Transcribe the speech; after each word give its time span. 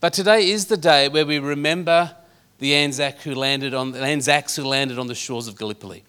But 0.00 0.14
today 0.14 0.48
is 0.48 0.64
the 0.66 0.78
day 0.78 1.10
where 1.10 1.26
we 1.26 1.38
remember 1.38 2.16
the 2.58 2.74
Anzac 2.74 3.18
who 3.20 3.34
landed 3.34 3.74
on, 3.74 3.92
the 3.92 4.02
Anzacs 4.02 4.56
who 4.56 4.64
landed 4.64 4.98
on 4.98 5.08
the 5.08 5.14
shores 5.14 5.46
of 5.46 5.58
Gallipoli. 5.58 6.04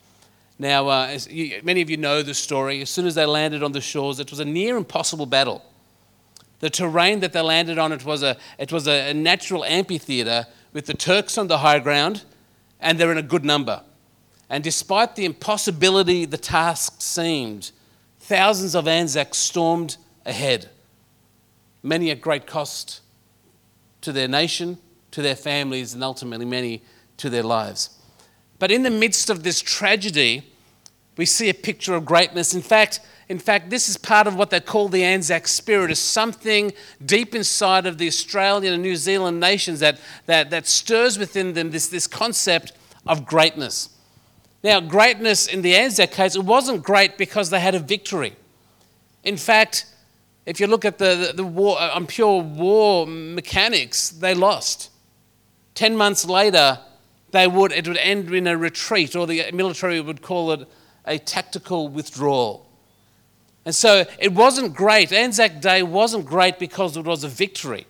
Now, 0.57 0.87
uh, 0.87 1.17
you, 1.29 1.59
many 1.63 1.81
of 1.81 1.89
you 1.89 1.97
know 1.97 2.21
the 2.21 2.33
story. 2.33 2.81
As 2.81 2.89
soon 2.89 3.05
as 3.05 3.15
they 3.15 3.25
landed 3.25 3.63
on 3.63 3.73
the 3.73 3.81
shores, 3.81 4.21
it 4.21 4.29
was 4.29 4.39
a 4.39 4.45
near 4.45 4.77
impossible 4.77 5.25
battle. 5.25 5.65
The 6.59 6.69
terrain 6.69 7.19
that 7.19 7.33
they 7.33 7.41
landed 7.41 7.77
on, 7.77 7.91
it 7.91 8.05
was 8.05 8.23
a, 8.23 8.37
it 8.57 8.71
was 8.71 8.87
a, 8.87 9.09
a 9.09 9.13
natural 9.13 9.65
amphitheatre 9.65 10.47
with 10.71 10.85
the 10.85 10.93
Turks 10.93 11.37
on 11.37 11.47
the 11.47 11.57
high 11.57 11.79
ground, 11.79 12.23
and 12.79 12.97
they're 12.97 13.11
in 13.11 13.17
a 13.17 13.23
good 13.23 13.43
number. 13.43 13.83
And 14.49 14.63
despite 14.63 15.17
the 15.17 15.25
impossibility 15.25 16.23
the 16.23 16.37
task 16.37 17.01
seemed, 17.01 17.71
thousands 18.19 18.73
of 18.73 18.87
Anzacs 18.87 19.37
stormed 19.37 19.97
ahead, 20.25 20.69
many 21.83 22.09
at 22.09 22.21
great 22.21 22.47
cost 22.47 23.01
to 24.01 24.11
their 24.11 24.27
nation, 24.27 24.77
to 25.11 25.21
their 25.21 25.35
families, 25.35 25.93
and 25.93 26.03
ultimately 26.03 26.45
many 26.45 26.81
to 27.17 27.29
their 27.29 27.43
lives. 27.43 27.97
But 28.59 28.71
in 28.71 28.83
the 28.83 28.89
midst 28.89 29.29
of 29.29 29.43
this 29.43 29.61
tragedy, 29.61 30.43
we 31.17 31.25
see 31.25 31.49
a 31.49 31.53
picture 31.53 31.95
of 31.95 32.05
greatness. 32.05 32.53
In 32.53 32.61
fact, 32.61 32.99
in 33.27 33.39
fact, 33.39 33.69
this 33.69 33.87
is 33.87 33.97
part 33.97 34.27
of 34.27 34.35
what 34.35 34.49
they 34.49 34.59
call 34.59 34.89
the 34.89 35.03
Anzac 35.03 35.47
spirit, 35.47 35.89
is 35.89 35.99
something 35.99 36.73
deep 37.05 37.33
inside 37.33 37.85
of 37.85 37.97
the 37.97 38.07
Australian 38.07 38.73
and 38.73 38.83
New 38.83 38.95
Zealand 38.95 39.39
nations 39.39 39.79
that, 39.79 39.99
that, 40.25 40.49
that 40.49 40.67
stirs 40.67 41.17
within 41.17 41.53
them 41.53 41.71
this, 41.71 41.87
this 41.87 42.07
concept 42.07 42.73
of 43.07 43.25
greatness. 43.25 43.89
Now, 44.63 44.79
greatness 44.79 45.47
in 45.47 45.61
the 45.61 45.75
Anzac 45.75 46.11
case, 46.11 46.35
it 46.35 46.43
wasn't 46.43 46.83
great 46.83 47.17
because 47.17 47.49
they 47.49 47.59
had 47.59 47.73
a 47.73 47.79
victory. 47.79 48.35
In 49.23 49.37
fact, 49.37 49.85
if 50.45 50.59
you 50.59 50.67
look 50.67 50.85
at 50.85 50.97
the, 50.97 51.27
the, 51.27 51.33
the 51.37 51.45
war, 51.45 51.77
uh, 51.79 51.99
pure 52.07 52.41
war 52.41 53.05
mechanics, 53.05 54.09
they 54.09 54.33
lost. 54.33 54.89
Ten 55.75 55.95
months 55.95 56.25
later, 56.25 56.79
they 57.31 57.47
would, 57.47 57.71
it 57.71 57.87
would 57.87 57.97
end 57.97 58.33
in 58.33 58.47
a 58.47 58.57
retreat, 58.57 59.15
or 59.15 59.27
the 59.27 59.51
military 59.51 60.01
would 60.01 60.21
call 60.21 60.51
it 60.51 60.67
a 61.05 61.17
tactical 61.17 61.87
withdrawal. 61.87 62.67
And 63.65 63.75
so 63.75 64.05
it 64.19 64.33
wasn't 64.33 64.75
great. 64.75 65.11
Anzac 65.13 65.61
Day 65.61 65.83
wasn't 65.83 66.25
great 66.25 66.57
because 66.57 66.97
it 66.97 67.05
was 67.05 67.23
a 67.23 67.27
victory. 67.27 67.85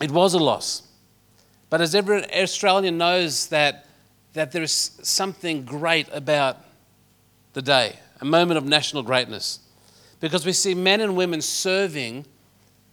It 0.00 0.10
was 0.10 0.34
a 0.34 0.38
loss. 0.38 0.82
But 1.70 1.80
as 1.80 1.94
every 1.94 2.24
Australian 2.32 2.98
knows 2.98 3.48
that, 3.48 3.86
that 4.34 4.52
there 4.52 4.62
is 4.62 4.72
something 5.02 5.64
great 5.64 6.08
about 6.12 6.58
the 7.54 7.62
day, 7.62 7.98
a 8.20 8.24
moment 8.24 8.58
of 8.58 8.64
national 8.64 9.02
greatness. 9.02 9.60
Because 10.20 10.44
we 10.44 10.52
see 10.52 10.74
men 10.74 11.00
and 11.00 11.16
women 11.16 11.40
serving 11.40 12.26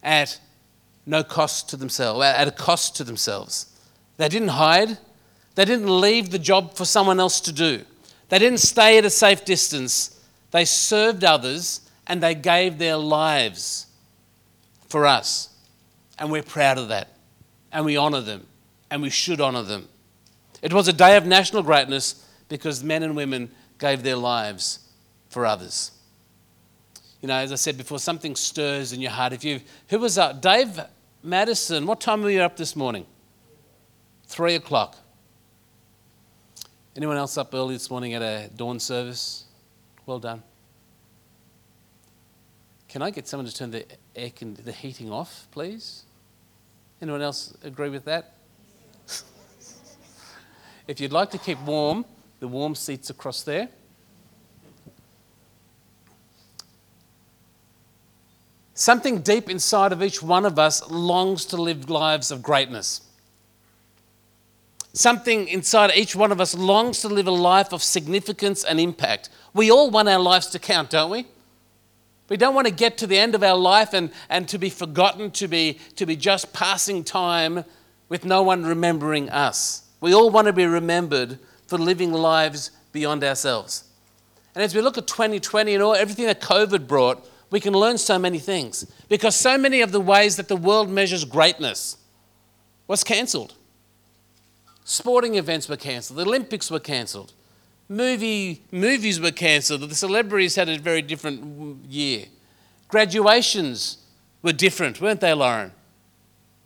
at 0.03 0.39
no 1.05 1.23
cost 1.23 1.69
to 1.69 1.77
themselves, 1.77 2.23
at 2.23 2.47
a 2.47 2.51
cost 2.51 2.95
to 2.97 3.03
themselves. 3.03 3.67
They 4.17 4.29
didn't 4.29 4.49
hide, 4.49 4.97
they 5.55 5.65
didn't 5.65 6.01
leave 6.01 6.29
the 6.29 6.39
job 6.39 6.75
for 6.75 6.85
someone 6.85 7.19
else 7.19 7.39
to 7.41 7.51
do. 7.51 7.83
They 8.29 8.39
didn't 8.39 8.59
stay 8.59 8.97
at 8.97 9.05
a 9.05 9.09
safe 9.09 9.45
distance. 9.45 10.19
They 10.51 10.65
served 10.65 11.23
others 11.23 11.81
and 12.07 12.21
they 12.21 12.35
gave 12.35 12.77
their 12.77 12.97
lives 12.97 13.87
for 14.87 15.05
us. 15.05 15.49
And 16.17 16.31
we're 16.31 16.43
proud 16.43 16.77
of 16.77 16.89
that. 16.89 17.09
And 17.71 17.85
we 17.85 17.97
honour 17.97 18.21
them. 18.21 18.45
And 18.89 19.01
we 19.01 19.09
should 19.09 19.41
honour 19.41 19.63
them. 19.63 19.87
It 20.61 20.73
was 20.73 20.87
a 20.87 20.93
day 20.93 21.17
of 21.17 21.25
national 21.25 21.63
greatness 21.63 22.25
because 22.47 22.83
men 22.83 23.03
and 23.03 23.15
women 23.15 23.51
gave 23.79 24.03
their 24.03 24.15
lives 24.15 24.79
for 25.29 25.45
others. 25.45 25.91
You 27.25 27.29
know, 27.29 27.37
as 27.37 27.51
I 27.51 27.55
said 27.55 27.75
before, 27.75 27.97
something 27.97 28.35
stirs 28.35 28.93
in 28.93 29.01
your 29.01 29.09
heart. 29.09 29.33
If 29.33 29.43
you, 29.43 29.59
who 29.87 29.97
was 29.97 30.15
up? 30.19 30.43
Dave 30.43 30.79
Madison. 31.23 31.87
What 31.87 31.99
time 31.99 32.21
were 32.21 32.29
you 32.29 32.41
up 32.41 32.55
this 32.55 32.75
morning? 32.75 33.07
Three 34.27 34.53
o'clock. 34.53 34.95
Anyone 36.95 37.17
else 37.17 37.35
up 37.39 37.51
early 37.55 37.73
this 37.73 37.89
morning 37.89 38.13
at 38.13 38.21
a 38.21 38.51
dawn 38.55 38.79
service? 38.79 39.45
Well 40.05 40.19
done. 40.19 40.43
Can 42.89 43.01
I 43.01 43.09
get 43.09 43.27
someone 43.27 43.47
to 43.47 43.55
turn 43.55 43.71
the 43.71 43.87
air 44.15 44.29
con- 44.29 44.55
the 44.63 44.71
heating 44.71 45.11
off, 45.11 45.47
please? 45.49 46.03
Anyone 47.01 47.23
else 47.23 47.57
agree 47.63 47.89
with 47.89 48.05
that? 48.05 48.35
if 50.87 50.99
you'd 50.99 51.11
like 51.11 51.31
to 51.31 51.39
keep 51.39 51.59
warm, 51.61 52.05
the 52.39 52.47
warm 52.47 52.75
seats 52.75 53.09
across 53.09 53.41
there. 53.41 53.69
Something 58.77 59.21
deep 59.21 59.49
inside 59.49 59.93
of 59.93 60.03
each 60.03 60.21
one 60.21 60.45
of 60.45 60.59
us 60.59 60.87
longs 60.91 61.45
to 61.45 61.57
live 61.57 61.89
lives 61.89 62.29
of 62.29 62.43
greatness. 62.43 63.01
Something 64.91 65.47
inside 65.47 65.91
each 65.95 66.13
one 66.13 66.33
of 66.33 66.41
us 66.41 66.53
longs 66.53 66.99
to 67.01 67.07
live 67.07 67.27
a 67.27 67.31
life 67.31 67.71
of 67.71 67.81
significance 67.81 68.65
and 68.65 68.77
impact. 68.77 69.29
We 69.53 69.71
all 69.71 69.89
want 69.89 70.09
our 70.09 70.19
lives 70.19 70.47
to 70.47 70.59
count, 70.59 70.89
don't 70.89 71.09
we? 71.09 71.25
We 72.27 72.35
don't 72.35 72.53
want 72.53 72.67
to 72.67 72.73
get 72.73 72.97
to 72.97 73.07
the 73.07 73.17
end 73.17 73.33
of 73.33 73.43
our 73.43 73.57
life 73.57 73.93
and, 73.93 74.11
and 74.29 74.47
to 74.49 74.57
be 74.57 74.69
forgotten, 74.69 75.31
to 75.31 75.47
be, 75.47 75.79
to 75.95 76.05
be 76.05 76.17
just 76.17 76.51
passing 76.51 77.05
time 77.05 77.63
with 78.09 78.25
no 78.25 78.43
one 78.43 78.65
remembering 78.65 79.29
us. 79.29 79.83
We 80.01 80.13
all 80.13 80.29
want 80.29 80.47
to 80.47 80.53
be 80.53 80.65
remembered 80.65 81.39
for 81.67 81.77
living 81.77 82.11
lives 82.11 82.71
beyond 82.91 83.23
ourselves. 83.23 83.85
And 84.53 84.63
as 84.63 84.75
we 84.75 84.81
look 84.81 84.97
at 84.97 85.07
2020 85.07 85.75
and 85.75 85.83
all, 85.83 85.95
everything 85.95 86.25
that 86.25 86.41
COVID 86.41 86.87
brought, 86.87 87.25
we 87.49 87.59
can 87.59 87.73
learn 87.73 87.97
so 87.97 88.17
many 88.17 88.39
things 88.39 88.85
because 89.07 89.35
so 89.35 89.57
many 89.57 89.81
of 89.81 89.91
the 89.91 90.01
ways 90.01 90.35
that 90.37 90.47
the 90.47 90.55
world 90.55 90.89
measures 90.89 91.25
greatness 91.25 91.97
was 92.87 93.03
cancelled. 93.03 93.53
Sporting 94.83 95.35
events 95.35 95.67
were 95.67 95.77
cancelled. 95.77 96.19
The 96.19 96.23
Olympics 96.23 96.69
were 96.69 96.79
cancelled. 96.79 97.33
Movie, 97.87 98.63
movies 98.71 99.19
were 99.19 99.31
cancelled. 99.31 99.81
The 99.81 99.95
celebrities 99.95 100.55
had 100.55 100.69
a 100.69 100.77
very 100.77 101.01
different 101.01 101.85
year. 101.85 102.25
Graduations 102.87 103.97
were 104.41 104.53
different, 104.53 105.01
weren't 105.01 105.21
they, 105.21 105.33
Lauren? 105.33 105.71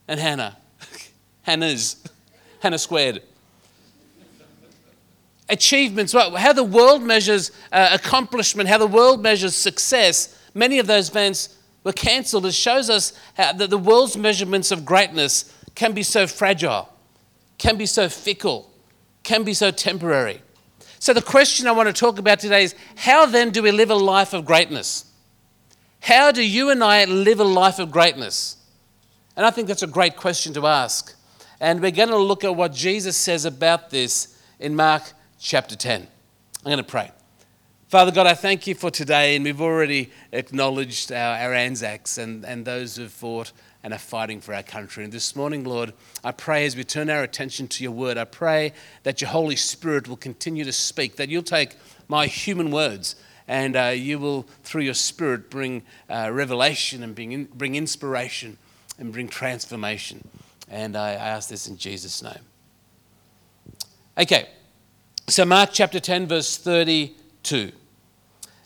And 0.08 0.20
Hannah. 0.20 0.58
Hannah's. 1.44 2.04
Hannah 2.60 2.78
squared. 2.78 3.22
Achievements, 5.48 6.14
how 6.14 6.54
the 6.54 6.64
world 6.64 7.02
measures 7.02 7.52
uh, 7.72 7.90
accomplishment, 7.92 8.70
how 8.70 8.78
the 8.78 8.86
world 8.86 9.24
measures 9.24 9.56
success, 9.56 10.38
many 10.54 10.80
of 10.80 10.88
those 10.88 11.10
events 11.10 11.58
were 11.84 11.94
cancelled. 11.94 12.46
It 12.46 12.54
shows 12.54 12.90
us 12.90 13.14
that 13.36 13.58
the 13.58 13.78
world's 13.78 14.18
measurements 14.18 14.72
of 14.72 14.86
greatness 14.86 15.54
can 15.76 15.94
be 15.94 16.04
so 16.04 16.28
fragile 16.28 16.90
can 17.60 17.76
be 17.78 17.86
so 17.86 18.10
fickle, 18.10 18.72
can 19.22 19.44
be 19.44 19.54
so 19.54 19.70
temporary. 19.70 20.42
So, 20.98 21.14
the 21.14 21.22
question 21.22 21.68
I 21.68 21.72
want 21.72 21.88
to 21.88 21.94
talk 21.94 22.18
about 22.18 22.40
today 22.40 22.64
is 22.64 22.76
how 22.96 23.28
then 23.28 23.52
do 23.52 23.62
we 23.62 23.72
live 23.72 23.92
a 23.92 23.96
life 23.96 24.34
of 24.34 24.46
greatness? 24.46 25.06
How 26.02 26.32
do 26.32 26.42
you 26.42 26.72
and 26.72 26.84
I 26.84 27.06
live 27.06 27.40
a 27.40 27.46
life 27.46 27.78
of 27.78 27.92
greatness? 27.92 28.58
And 29.36 29.46
I 29.46 29.52
think 29.52 29.68
that's 29.68 29.84
a 29.84 29.88
great 29.88 30.16
question 30.16 30.54
to 30.54 30.66
ask. 30.66 31.14
And 31.62 31.82
we're 31.82 31.92
going 31.92 32.10
to 32.10 32.18
look 32.18 32.44
at 32.44 32.56
what 32.56 32.74
Jesus 32.74 33.16
says 33.16 33.46
about 33.46 33.90
this 33.90 34.38
in 34.60 34.76
Mark 34.76 35.04
chapter 35.40 35.76
10. 35.76 36.02
I'm 36.02 36.08
going 36.64 36.78
to 36.78 36.84
pray. 36.84 37.12
Father 37.90 38.12
God, 38.12 38.28
I 38.28 38.36
thank 38.36 38.68
you 38.68 38.76
for 38.76 38.92
today, 38.92 39.36
and 39.36 39.44
we've 39.44 39.60
already 39.60 40.12
acknowledged 40.32 41.12
our, 41.12 41.36
our 41.40 41.56
Anzacs 41.56 42.20
and, 42.20 42.46
and 42.46 42.64
those 42.64 42.98
who've 42.98 43.12
fought 43.12 43.52
and 43.84 43.96
are 43.96 43.98
fighting 43.98 44.42
for 44.42 44.54
our 44.54 44.62
country. 44.62 45.04
And 45.04 45.12
this 45.12 45.36
morning, 45.36 45.64
Lord, 45.64 45.94
I 46.24 46.32
pray 46.32 46.68
as 46.68 46.76
we 46.76 46.84
turn 46.84 47.10
our 47.10 47.24
attention 47.24 47.68
to 47.70 47.84
your 47.84 47.92
word, 47.92 48.16
I 48.16 48.26
pray 48.26 48.74
that 49.02 49.22
your 49.22 49.32
Holy 49.32 49.56
Spirit 49.56 50.08
will 50.08 50.18
continue 50.18 50.64
to 50.66 50.72
speak, 50.72 51.16
that 51.16 51.30
you'll 51.30 51.42
take 51.42 51.78
my 52.08 52.28
human 52.28 52.70
words 52.70 53.16
and 53.48 53.76
uh, 53.76 53.86
you 53.86 54.20
will, 54.20 54.44
through 54.64 54.84
your 54.84 54.94
Spirit, 54.94 55.50
bring 55.50 55.82
uh, 56.12 56.30
revelation 56.32 57.02
and 57.02 57.16
bring, 57.16 57.32
in, 57.32 57.46
bring 57.46 57.74
inspiration 57.74 58.60
and 59.00 59.12
bring 59.12 59.28
transformation. 59.28 60.28
And 60.70 60.96
I, 60.96 61.14
I 61.14 61.30
ask 61.30 61.50
this 61.50 61.68
in 61.68 61.76
Jesus' 61.76 62.22
name. 62.22 62.46
Okay, 64.16 64.48
so 65.28 65.44
Mark 65.44 65.72
chapter 65.74 66.00
10, 66.00 66.28
verse 66.28 66.56
32. 66.56 67.72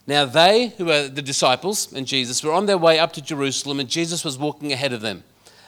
Now, 0.05 0.25
they, 0.25 0.67
who 0.77 0.89
are 0.91 1.07
the 1.07 1.21
disciples 1.21 1.91
and 1.93 2.05
Jesus, 2.05 2.43
were 2.43 2.51
on 2.51 2.65
their 2.65 2.77
way 2.77 2.99
up 2.99 3.13
to 3.13 3.21
Jerusalem, 3.21 3.79
and 3.79 3.89
Jesus 3.89 4.25
was 4.25 4.37
walking 4.37 4.73
ahead 4.73 4.91
of 4.91 5.01
them. 5.01 5.23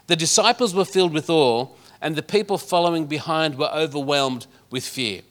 The 0.07 0.15
disciples 0.15 0.75
were 0.75 0.85
filled 0.85 1.13
with 1.13 1.29
awe, 1.29 1.67
and 2.01 2.15
the 2.15 2.21
people 2.21 2.57
following 2.57 3.05
behind 3.05 3.57
were 3.57 3.71
overwhelmed 3.73 4.45
with 4.69 4.85
fear. 4.85 5.21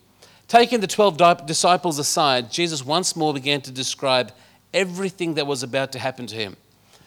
Taking 0.48 0.80
the 0.80 0.86
12 0.86 1.46
disciples 1.46 1.98
aside, 1.98 2.50
Jesus 2.50 2.84
once 2.84 3.14
more 3.14 3.34
began 3.34 3.60
to 3.62 3.70
describe 3.70 4.32
everything 4.72 5.34
that 5.34 5.46
was 5.46 5.62
about 5.62 5.92
to 5.92 5.98
happen 5.98 6.26
to 6.26 6.34
him. 6.34 6.56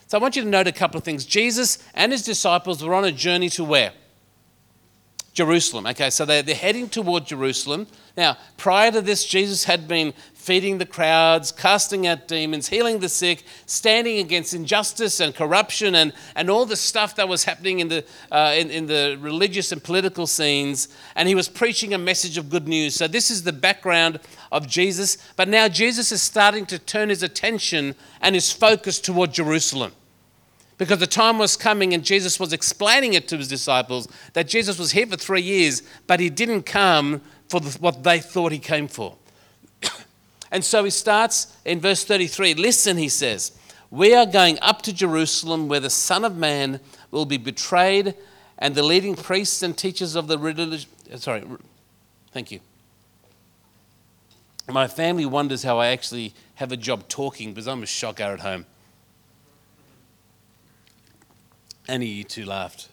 So 0.07 0.17
I 0.17 0.21
want 0.21 0.35
you 0.35 0.43
to 0.43 0.47
note 0.47 0.67
a 0.67 0.71
couple 0.71 0.97
of 0.97 1.03
things. 1.03 1.25
Jesus 1.25 1.83
and 1.93 2.11
his 2.11 2.23
disciples 2.23 2.83
were 2.83 2.93
on 2.93 3.03
a 3.03 3.11
journey 3.11 3.50
to 3.50 3.63
where? 3.63 3.91
Jerusalem. 5.38 5.86
Okay, 5.86 6.10
so 6.10 6.25
they're, 6.25 6.42
heading 6.42 6.89
toward 6.89 7.28
Jerusalem. 7.28 7.86
Now, 8.18 8.38
prior 8.57 8.92
to 8.92 9.04
this, 9.04 9.24
Jesus 9.24 9.66
had 9.66 9.88
been 9.88 10.13
feeding 10.34 10.80
the 10.80 10.86
crowds, 10.88 11.51
casting 11.51 12.07
out 12.07 12.28
demons, 12.28 12.69
healing 12.69 12.98
the 12.98 13.07
sick, 13.07 13.44
standing 13.68 14.18
against 14.18 14.56
injustice 14.56 15.19
and 15.19 15.36
corruption 15.36 15.94
and, 15.94 16.12
and 16.36 16.50
all 16.50 16.66
the 16.66 16.75
stuff 16.75 17.16
that 17.18 17.30
was 17.30 17.44
happening 17.44 17.81
in 17.81 17.88
the, 17.88 18.04
uh, 18.31 18.56
in, 18.57 18.72
in 18.72 18.88
the 18.88 19.16
religious 19.22 19.72
and 19.72 19.84
political 19.84 20.25
scenes. 20.25 20.88
And 21.16 21.30
he 21.30 21.36
was 21.36 21.48
preaching 21.48 21.94
a 21.94 22.00
message 22.00 22.39
of 22.39 22.50
good 22.50 22.68
news. 22.68 22.95
So, 22.95 23.07
this 23.07 23.30
is 23.30 23.44
the 23.44 23.54
background 23.54 24.19
of 24.51 24.68
Jesus. 24.68 25.19
But 25.36 25.50
now, 25.50 25.68
Jesus 25.68 26.12
is 26.12 26.24
starting 26.24 26.66
to 26.66 26.80
turn 26.80 27.10
his 27.10 27.22
attention 27.22 27.94
and 28.22 28.34
his 28.34 28.51
focus 28.51 29.00
toward 29.00 29.34
Jerusalem 29.34 29.92
because 30.77 31.00
the 31.00 31.07
time 31.07 31.38
was 31.38 31.57
coming 31.57 31.94
and 31.94 32.03
Jesus 32.03 32.39
was 32.39 32.53
explaining 32.53 33.13
it 33.13 33.27
to 33.29 33.38
his 33.38 33.47
disciples 33.47 34.07
that 34.33 34.47
Jesus 34.47 34.77
was 34.77 34.91
here 34.91 35.07
for 35.07 35.18
three 35.18 35.41
years, 35.41 35.81
but 36.06 36.19
he 36.19 36.29
didn't 36.29 36.63
come 36.63 37.21
for 37.50 37.59
the, 37.59 37.77
what 37.79 38.03
they 38.03 38.19
thought 38.19 38.51
he 38.51 38.59
came 38.59 38.88
for. 38.88 39.15
and 40.51 40.63
so 40.63 40.83
he 40.83 40.89
starts 40.89 41.56
in 41.65 41.79
verse 41.79 42.03
33 42.03 42.53
Listen, 42.53 42.97
he 42.97 43.09
says, 43.09 43.57
we 43.89 44.13
are 44.13 44.25
going 44.25 44.59
up 44.62 44.81
to 44.83 44.94
Jerusalem 44.94 45.68
where 45.68 45.79
the 45.79 45.89
Son 45.89 46.25
of 46.25 46.35
Man 46.35 46.79
will 47.09 47.25
be 47.25 47.38
betrayed, 47.38 48.15
and 48.59 48.75
the 48.75 48.83
leading 48.83 49.15
priests 49.15 49.62
and 49.63 49.77
teachers 49.77 50.15
of 50.15 50.27
the 50.27 50.38
religion. 50.38 50.89
Sorry, 51.15 51.44
thank 52.31 52.51
you. 52.51 52.59
My 54.69 54.88
family 54.88 55.25
wonders 55.25 55.63
how 55.63 55.77
I 55.79 55.88
actually 55.88 56.33
have 56.56 56.74
a 56.74 56.77
job 56.77 57.07
talking 57.07 57.53
because 57.53 57.68
I'm 57.68 57.83
a 57.83 57.85
shocker 57.85 58.24
at 58.24 58.41
home. 58.41 58.65
Of 61.89 62.04
you 62.04 62.24
two 62.24 62.45
laughed. 62.45 62.89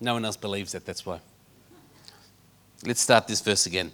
No 0.00 0.14
one 0.14 0.24
else 0.24 0.36
believes 0.36 0.72
that, 0.72 0.86
that's 0.86 1.04
why. 1.04 1.20
Let's 2.84 3.00
start 3.00 3.26
this 3.26 3.40
verse 3.40 3.66
again. 3.66 3.92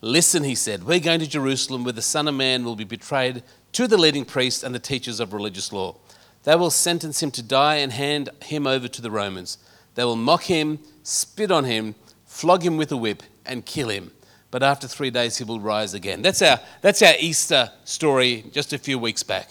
Listen, 0.00 0.44
he 0.44 0.54
said, 0.54 0.84
we're 0.84 1.00
going 1.00 1.20
to 1.20 1.26
Jerusalem 1.26 1.84
where 1.84 1.92
the 1.92 2.02
Son 2.02 2.28
of 2.28 2.34
Man 2.34 2.64
will 2.64 2.76
be 2.76 2.84
betrayed 2.84 3.42
to 3.72 3.86
the 3.86 3.98
leading 3.98 4.24
priests 4.24 4.62
and 4.62 4.74
the 4.74 4.78
teachers 4.78 5.20
of 5.20 5.32
religious 5.32 5.72
law. 5.72 5.96
They 6.44 6.54
will 6.54 6.70
sentence 6.70 7.22
him 7.22 7.30
to 7.32 7.42
die 7.42 7.76
and 7.76 7.92
hand 7.92 8.30
him 8.44 8.66
over 8.66 8.88
to 8.88 9.02
the 9.02 9.10
Romans. 9.10 9.58
They 9.94 10.04
will 10.04 10.16
mock 10.16 10.44
him, 10.44 10.78
spit 11.02 11.50
on 11.50 11.64
him, 11.64 11.96
flog 12.24 12.62
him 12.62 12.76
with 12.76 12.92
a 12.92 12.96
whip, 12.96 13.22
and 13.44 13.66
kill 13.66 13.88
him. 13.88 14.12
But 14.50 14.62
after 14.62 14.86
three 14.86 15.10
days, 15.10 15.36
he 15.36 15.44
will 15.44 15.60
rise 15.60 15.92
again. 15.92 16.22
That's 16.22 16.40
our, 16.40 16.60
that's 16.80 17.02
our 17.02 17.14
Easter 17.18 17.72
story 17.84 18.44
just 18.52 18.72
a 18.72 18.78
few 18.78 18.98
weeks 18.98 19.22
back. 19.22 19.50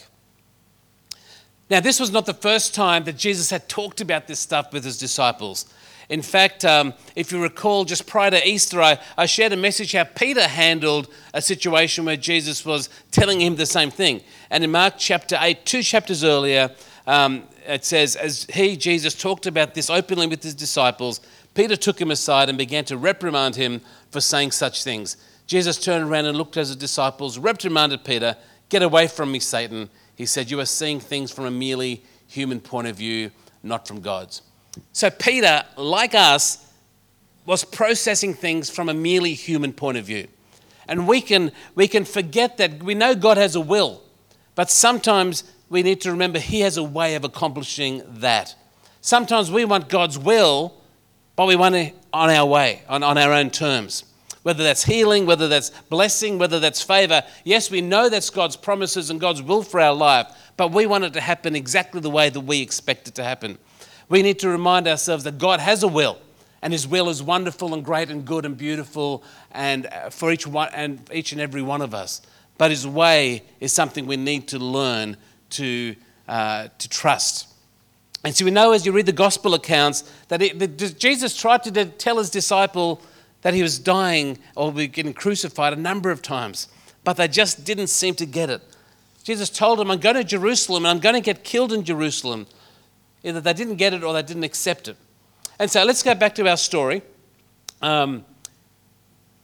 Now, 1.69 1.81
this 1.81 1.99
was 1.99 2.11
not 2.11 2.25
the 2.25 2.33
first 2.33 2.73
time 2.73 3.03
that 3.05 3.17
Jesus 3.17 3.49
had 3.49 3.67
talked 3.67 3.99
about 3.99 4.27
this 4.27 4.39
stuff 4.39 4.71
with 4.71 4.85
his 4.85 4.97
disciples. 4.97 5.65
In 6.09 6.21
fact, 6.21 6.63
um, 6.63 6.93
if 7.17 7.33
you 7.33 7.41
recall, 7.41 7.83
just 7.83 8.07
prior 8.07 8.31
to 8.31 8.47
Easter, 8.47 8.81
I, 8.81 8.97
I 9.17 9.25
shared 9.25 9.51
a 9.51 9.57
message 9.57 9.91
how 9.91 10.05
Peter 10.05 10.47
handled 10.47 11.09
a 11.33 11.41
situation 11.41 12.05
where 12.05 12.15
Jesus 12.15 12.65
was 12.65 12.89
telling 13.11 13.41
him 13.41 13.57
the 13.57 13.65
same 13.65 13.91
thing. 13.91 14.21
And 14.49 14.63
in 14.63 14.71
Mark 14.71 14.93
chapter 14.97 15.37
8, 15.39 15.65
two 15.65 15.83
chapters 15.83 16.23
earlier, 16.23 16.71
um, 17.05 17.43
it 17.65 17.83
says, 17.83 18.15
As 18.15 18.45
he, 18.53 18.77
Jesus, 18.77 19.13
talked 19.13 19.45
about 19.45 19.73
this 19.73 19.89
openly 19.89 20.27
with 20.27 20.43
his 20.43 20.55
disciples, 20.55 21.19
Peter 21.53 21.75
took 21.75 21.99
him 21.99 22.11
aside 22.11 22.47
and 22.47 22.57
began 22.57 22.85
to 22.85 22.95
reprimand 22.95 23.57
him 23.57 23.81
for 24.11 24.21
saying 24.21 24.51
such 24.51 24.85
things. 24.85 25.17
Jesus 25.45 25.77
turned 25.77 26.09
around 26.09 26.25
and 26.25 26.37
looked 26.37 26.55
at 26.55 26.67
his 26.67 26.75
disciples, 26.77 27.37
reprimanded 27.37 28.05
Peter, 28.05 28.37
Get 28.69 28.81
away 28.81 29.07
from 29.07 29.31
me, 29.31 29.39
Satan. 29.39 29.89
He 30.17 30.25
said, 30.25 30.49
You 30.51 30.59
are 30.59 30.65
seeing 30.65 30.99
things 30.99 31.31
from 31.31 31.45
a 31.45 31.51
merely 31.51 32.03
human 32.27 32.59
point 32.59 32.87
of 32.87 32.97
view, 32.97 33.31
not 33.63 33.87
from 33.87 34.01
God's. 34.01 34.41
So 34.91 35.09
Peter, 35.11 35.63
like 35.77 36.15
us, 36.15 36.65
was 37.45 37.63
processing 37.63 38.33
things 38.33 38.69
from 38.69 38.89
a 38.89 38.93
merely 38.93 39.35
human 39.35 39.71
point 39.71 39.97
of 39.97 40.05
view. 40.05 40.27
And 40.87 41.07
we 41.07 41.21
can, 41.21 41.51
we 41.75 41.87
can 41.87 42.03
forget 42.03 42.57
that 42.57 42.81
we 42.83 42.95
know 42.95 43.13
God 43.13 43.37
has 43.37 43.55
a 43.55 43.61
will, 43.61 44.01
but 44.55 44.71
sometimes 44.71 45.43
we 45.69 45.83
need 45.83 46.01
to 46.01 46.11
remember 46.11 46.39
He 46.39 46.61
has 46.61 46.77
a 46.77 46.83
way 46.83 47.13
of 47.13 47.23
accomplishing 47.23 48.01
that. 48.07 48.55
Sometimes 49.01 49.51
we 49.51 49.65
want 49.65 49.87
God's 49.87 50.17
will, 50.17 50.73
but 51.35 51.45
we 51.45 51.55
want 51.55 51.75
it 51.75 51.95
on 52.11 52.31
our 52.31 52.45
way, 52.45 52.81
on, 52.89 53.03
on 53.03 53.19
our 53.19 53.33
own 53.33 53.51
terms 53.51 54.03
whether 54.47 54.63
that's 54.63 54.85
healing, 54.85 55.25
whether 55.25 55.49
that's 55.49 55.71
blessing, 55.89 56.37
whether 56.37 56.57
that's 56.57 56.81
favor. 56.81 57.21
Yes, 57.43 57.69
we 57.69 57.81
know 57.81 58.07
that's 58.07 58.29
God's 58.29 58.55
promises 58.55 59.09
and 59.09 59.19
God's 59.19 59.41
will 59.41 59.61
for 59.61 59.81
our 59.81 59.93
life, 59.93 60.27
but 60.55 60.71
we 60.71 60.85
want 60.85 61.03
it 61.03 61.11
to 61.15 61.19
happen 61.19 61.53
exactly 61.53 61.99
the 61.99 62.09
way 62.09 62.29
that 62.29 62.39
we 62.39 62.61
expect 62.61 63.09
it 63.09 63.15
to 63.15 63.25
happen. 63.25 63.57
We 64.07 64.21
need 64.21 64.39
to 64.39 64.47
remind 64.47 64.87
ourselves 64.87 65.25
that 65.25 65.37
God 65.37 65.59
has 65.59 65.83
a 65.83 65.89
will, 65.89 66.17
and 66.61 66.71
His 66.71 66.87
will 66.87 67.09
is 67.09 67.21
wonderful 67.21 67.73
and 67.73 67.83
great 67.83 68.09
and 68.09 68.23
good 68.23 68.45
and 68.45 68.57
beautiful, 68.57 69.21
and 69.51 69.87
uh, 69.87 70.11
for 70.11 70.31
each 70.31 70.47
one 70.47 70.69
and 70.73 71.01
each 71.11 71.33
and 71.33 71.41
every 71.41 71.61
one 71.61 71.81
of 71.81 71.93
us. 71.93 72.21
But 72.57 72.71
His 72.71 72.87
way 72.87 73.43
is 73.59 73.73
something 73.73 74.07
we 74.07 74.15
need 74.15 74.47
to 74.47 74.59
learn 74.59 75.17
to 75.49 75.93
uh, 76.29 76.69
to 76.77 76.87
trust. 76.87 77.49
And 78.23 78.33
so 78.33 78.45
we 78.45 78.51
know 78.51 78.71
as 78.71 78.85
you 78.85 78.93
read 78.93 79.07
the 79.07 79.11
gospel 79.11 79.55
accounts 79.55 80.09
that, 80.29 80.41
it, 80.41 80.57
that 80.59 80.97
Jesus 80.97 81.35
tried 81.35 81.63
to 81.63 81.85
tell 81.85 82.17
his 82.17 82.29
disciple 82.29 83.01
that 83.47 83.53
he 83.53 83.63
was 83.63 83.79
dying 83.79 84.37
or 84.57 84.73
getting 84.73 85.13
crucified 85.13 85.71
a 85.71 85.77
number 85.77 86.11
of 86.11 86.21
times, 86.21 86.67
but 87.05 87.15
they 87.15 87.29
just 87.29 87.63
didn't 87.63 87.87
seem 87.87 88.13
to 88.13 88.25
get 88.25 88.49
it. 88.49 88.61
Jesus 89.23 89.49
told 89.49 89.79
them, 89.79 89.89
I'm 89.89 90.01
going 90.01 90.17
to 90.17 90.23
Jerusalem 90.25 90.83
and 90.83 90.89
I'm 90.89 90.99
going 90.99 91.15
to 91.15 91.21
get 91.21 91.45
killed 91.45 91.71
in 91.71 91.85
Jerusalem. 91.85 92.45
Either 93.23 93.39
they 93.39 93.53
didn't 93.53 93.77
get 93.77 93.93
it 93.93 94.03
or 94.03 94.11
they 94.11 94.21
didn't 94.21 94.43
accept 94.43 94.89
it. 94.89 94.97
And 95.59 95.71
so 95.71 95.81
let's 95.85 96.03
go 96.03 96.13
back 96.13 96.35
to 96.35 96.49
our 96.49 96.57
story. 96.57 97.01
Um, 97.81 98.25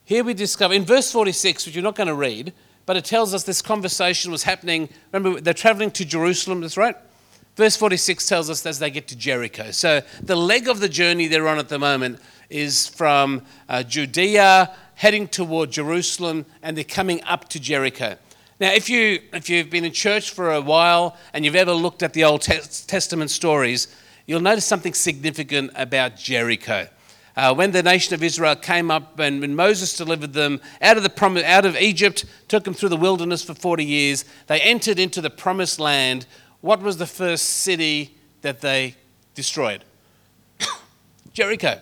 here 0.03 0.25
we 0.25 0.33
discover, 0.33 0.73
in 0.73 0.83
verse 0.83 1.09
46, 1.09 1.65
which 1.65 1.73
you're 1.73 1.81
not 1.81 1.95
going 1.95 2.07
to 2.07 2.13
read, 2.13 2.51
but 2.85 2.97
it 2.97 3.05
tells 3.05 3.33
us 3.33 3.45
this 3.45 3.61
conversation 3.61 4.33
was 4.33 4.43
happening. 4.43 4.89
Remember, 5.13 5.39
they're 5.39 5.53
traveling 5.53 5.91
to 5.91 6.03
Jerusalem, 6.03 6.59
that's 6.59 6.75
right? 6.75 6.97
Verse 7.55 7.77
46 7.77 8.27
tells 8.27 8.49
us 8.49 8.65
as 8.65 8.79
they 8.79 8.91
get 8.91 9.07
to 9.07 9.15
Jericho. 9.15 9.71
So 9.71 10.01
the 10.21 10.35
leg 10.35 10.67
of 10.67 10.81
the 10.81 10.89
journey 10.89 11.27
they're 11.27 11.47
on 11.47 11.57
at 11.57 11.69
the 11.69 11.79
moment 11.79 12.19
is 12.53 12.87
from 12.87 13.41
uh, 13.67 13.83
Judea 13.83 14.73
heading 14.95 15.27
toward 15.27 15.71
Jerusalem 15.71 16.45
and 16.61 16.77
they're 16.77 16.83
coming 16.83 17.21
up 17.23 17.49
to 17.49 17.59
Jericho. 17.59 18.15
Now, 18.59 18.71
if, 18.71 18.89
you, 18.89 19.19
if 19.33 19.49
you've 19.49 19.69
been 19.69 19.83
in 19.83 19.91
church 19.91 20.31
for 20.31 20.53
a 20.53 20.61
while 20.61 21.17
and 21.33 21.43
you've 21.43 21.55
ever 21.55 21.73
looked 21.73 22.03
at 22.03 22.13
the 22.13 22.23
Old 22.23 22.41
Testament 22.41 23.31
stories, 23.31 23.93
you'll 24.25 24.39
notice 24.39 24.65
something 24.65 24.93
significant 24.93 25.71
about 25.75 26.15
Jericho. 26.15 26.87
Uh, 27.35 27.53
when 27.53 27.71
the 27.71 27.81
nation 27.81 28.13
of 28.13 28.21
Israel 28.21 28.55
came 28.55 28.91
up 28.91 29.19
and 29.19 29.41
when 29.41 29.55
Moses 29.55 29.97
delivered 29.97 30.33
them 30.33 30.61
out 30.81 30.97
of, 30.97 31.03
the 31.03 31.09
prom- 31.09 31.37
out 31.37 31.65
of 31.65 31.75
Egypt, 31.75 32.25
took 32.47 32.63
them 32.63 32.75
through 32.75 32.89
the 32.89 32.97
wilderness 32.97 33.43
for 33.43 33.55
40 33.55 33.83
years, 33.83 34.23
they 34.45 34.61
entered 34.61 34.99
into 34.99 35.19
the 35.19 35.31
promised 35.31 35.79
land. 35.79 36.27
What 36.61 36.81
was 36.81 36.97
the 36.97 37.07
first 37.07 37.45
city 37.45 38.15
that 38.41 38.61
they 38.61 38.95
destroyed? 39.33 39.83
Jericho. 41.33 41.81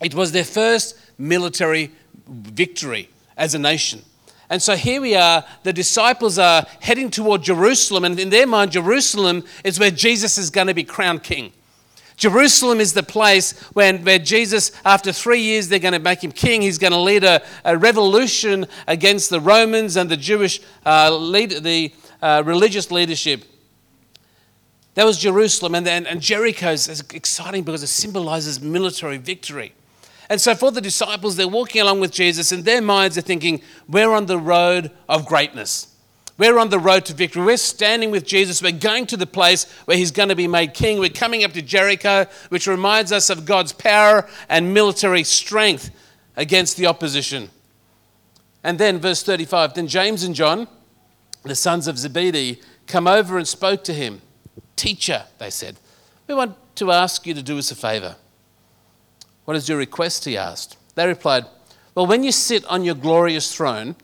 It 0.00 0.14
was 0.14 0.32
their 0.32 0.44
first 0.44 0.96
military 1.18 1.90
victory 2.28 3.08
as 3.36 3.54
a 3.54 3.58
nation. 3.58 4.02
And 4.48 4.62
so 4.62 4.76
here 4.76 5.00
we 5.00 5.16
are, 5.16 5.44
the 5.64 5.72
disciples 5.72 6.38
are 6.38 6.64
heading 6.80 7.10
toward 7.10 7.42
Jerusalem, 7.42 8.04
and 8.04 8.18
in 8.18 8.30
their 8.30 8.46
mind, 8.46 8.72
Jerusalem 8.72 9.44
is 9.64 9.80
where 9.80 9.90
Jesus 9.90 10.38
is 10.38 10.50
going 10.50 10.68
to 10.68 10.74
be 10.74 10.84
crowned 10.84 11.24
king. 11.24 11.52
Jerusalem 12.16 12.80
is 12.80 12.94
the 12.94 13.02
place 13.02 13.60
when, 13.74 14.02
where 14.04 14.18
Jesus, 14.18 14.72
after 14.84 15.12
three 15.12 15.40
years, 15.40 15.68
they're 15.68 15.78
going 15.78 15.92
to 15.92 15.98
make 15.98 16.22
him 16.22 16.32
king. 16.32 16.62
He's 16.62 16.78
going 16.78 16.92
to 16.92 16.98
lead 16.98 17.24
a, 17.24 17.42
a 17.64 17.76
revolution 17.76 18.66
against 18.86 19.28
the 19.30 19.40
Romans 19.40 19.96
and 19.96 20.08
the 20.08 20.16
Jewish 20.16 20.60
uh, 20.86 21.14
lead, 21.14 21.50
the 21.62 21.92
uh, 22.22 22.42
religious 22.46 22.90
leadership. 22.90 23.44
That 24.94 25.04
was 25.04 25.18
Jerusalem, 25.18 25.74
and, 25.74 25.86
and, 25.86 26.06
and 26.06 26.22
Jericho 26.22 26.70
is 26.70 27.04
exciting 27.12 27.64
because 27.64 27.82
it 27.82 27.88
symbolizes 27.88 28.62
military 28.62 29.18
victory. 29.18 29.74
And 30.28 30.40
so 30.40 30.54
for 30.54 30.70
the 30.70 30.80
disciples, 30.80 31.36
they're 31.36 31.48
walking 31.48 31.80
along 31.80 32.00
with 32.00 32.12
Jesus, 32.12 32.52
and 32.52 32.64
their 32.64 32.82
minds 32.82 33.16
are 33.16 33.22
thinking, 33.22 33.62
we're 33.88 34.12
on 34.12 34.26
the 34.26 34.38
road 34.38 34.90
of 35.08 35.26
greatness. 35.26 35.94
We're 36.38 36.58
on 36.58 36.68
the 36.68 36.78
road 36.78 37.06
to 37.06 37.14
victory. 37.14 37.44
We're 37.44 37.56
standing 37.56 38.10
with 38.10 38.26
Jesus. 38.26 38.62
We're 38.62 38.72
going 38.72 39.06
to 39.06 39.16
the 39.16 39.26
place 39.26 39.64
where 39.86 39.96
he's 39.96 40.10
going 40.10 40.28
to 40.28 40.36
be 40.36 40.48
made 40.48 40.74
king. 40.74 40.98
We're 40.98 41.08
coming 41.08 41.44
up 41.44 41.52
to 41.52 41.62
Jericho, 41.62 42.26
which 42.50 42.66
reminds 42.66 43.10
us 43.10 43.30
of 43.30 43.46
God's 43.46 43.72
power 43.72 44.28
and 44.48 44.74
military 44.74 45.24
strength 45.24 45.90
against 46.36 46.76
the 46.76 46.86
opposition. 46.86 47.50
And 48.62 48.78
then, 48.78 48.98
verse 48.98 49.22
35 49.22 49.74
then 49.74 49.86
James 49.86 50.24
and 50.24 50.34
John, 50.34 50.68
the 51.44 51.54
sons 51.54 51.86
of 51.88 51.98
Zebedee, 51.98 52.60
come 52.86 53.06
over 53.06 53.38
and 53.38 53.48
spoke 53.48 53.84
to 53.84 53.94
him. 53.94 54.20
Teacher, 54.74 55.24
they 55.38 55.50
said, 55.50 55.76
we 56.26 56.34
want 56.34 56.56
to 56.76 56.90
ask 56.90 57.26
you 57.26 57.32
to 57.32 57.42
do 57.42 57.56
us 57.56 57.70
a 57.70 57.76
favor. 57.76 58.16
What 59.46 59.56
is 59.56 59.68
your 59.68 59.78
request? 59.78 60.24
He 60.24 60.36
asked. 60.36 60.76
They 60.96 61.06
replied, 61.06 61.46
Well, 61.94 62.06
when 62.06 62.22
you 62.22 62.32
sit 62.32 62.64
on 62.66 62.84
your 62.84 62.94
glorious 62.94 63.54
throne, 63.54 63.96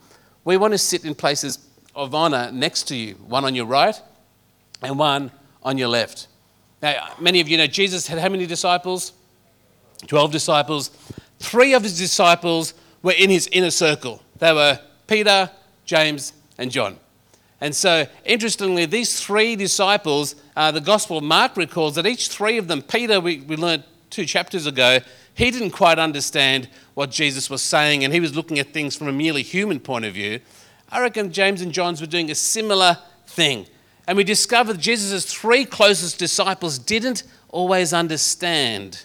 we 0.45 0.57
want 0.57 0.73
to 0.73 0.77
sit 0.77 1.05
in 1.05 1.13
places 1.13 1.59
of 1.95 2.15
honor 2.15 2.49
next 2.51 2.83
to 2.87 2.95
you, 2.95 3.15
one 3.15 3.45
on 3.45 3.53
your 3.53 3.65
right 3.65 3.99
and 4.81 4.97
one 4.97 5.31
on 5.61 5.77
your 5.77 5.89
left. 5.89 6.27
Now, 6.81 7.13
many 7.19 7.39
of 7.39 7.47
you 7.47 7.57
know 7.57 7.67
Jesus 7.67 8.07
had 8.07 8.19
how 8.19 8.29
many 8.29 8.45
disciples? 8.45 9.13
12 10.07 10.31
disciples. 10.31 10.89
Three 11.39 11.73
of 11.73 11.83
his 11.83 11.97
disciples 11.97 12.73
were 13.01 13.13
in 13.13 13.29
his 13.29 13.47
inner 13.51 13.71
circle. 13.71 14.21
They 14.39 14.51
were 14.51 14.79
Peter, 15.07 15.49
James, 15.85 16.33
and 16.57 16.71
John. 16.71 16.97
And 17.61 17.73
so, 17.73 18.05
interestingly, 18.25 18.85
these 18.85 19.21
three 19.21 19.55
disciples, 19.55 20.35
uh, 20.55 20.71
the 20.71 20.81
Gospel 20.81 21.19
of 21.19 21.23
Mark 21.23 21.55
records 21.55 21.95
that 21.95 22.05
each 22.05 22.27
three 22.27 22.57
of 22.57 22.67
them, 22.67 22.81
Peter, 22.81 23.21
we, 23.21 23.39
we 23.39 23.55
learned 23.55 23.85
two 24.09 24.25
chapters 24.25 24.67
ago, 24.67 24.99
he 25.35 25.51
didn't 25.51 25.71
quite 25.71 25.99
understand 25.99 26.69
what 26.93 27.11
Jesus 27.11 27.49
was 27.49 27.61
saying, 27.61 28.03
and 28.03 28.13
he 28.13 28.19
was 28.19 28.35
looking 28.35 28.59
at 28.59 28.71
things 28.71 28.95
from 28.95 29.07
a 29.07 29.11
merely 29.11 29.41
human 29.41 29.79
point 29.79 30.05
of 30.05 30.13
view. 30.13 30.39
I 30.89 31.01
reckon 31.01 31.31
James 31.31 31.61
and 31.61 31.71
John's 31.71 32.01
were 32.01 32.07
doing 32.07 32.29
a 32.29 32.35
similar 32.35 32.97
thing. 33.27 33.65
And 34.07 34.17
we 34.17 34.23
discovered 34.23 34.79
Jesus' 34.79 35.25
three 35.25 35.65
closest 35.65 36.19
disciples 36.19 36.77
didn't 36.77 37.23
always 37.49 37.93
understand 37.93 39.03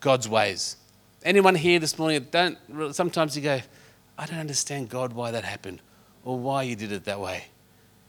God's 0.00 0.28
ways. 0.28 0.76
Anyone 1.24 1.54
here 1.54 1.78
this 1.78 1.98
morning 1.98 2.26
don't 2.30 2.56
sometimes 2.94 3.36
you 3.36 3.42
go, 3.42 3.60
I 4.16 4.26
don't 4.26 4.38
understand 4.38 4.88
God 4.88 5.12
why 5.12 5.30
that 5.32 5.44
happened 5.44 5.80
or 6.24 6.38
why 6.38 6.62
you 6.62 6.76
did 6.76 6.92
it 6.92 7.04
that 7.04 7.20
way. 7.20 7.44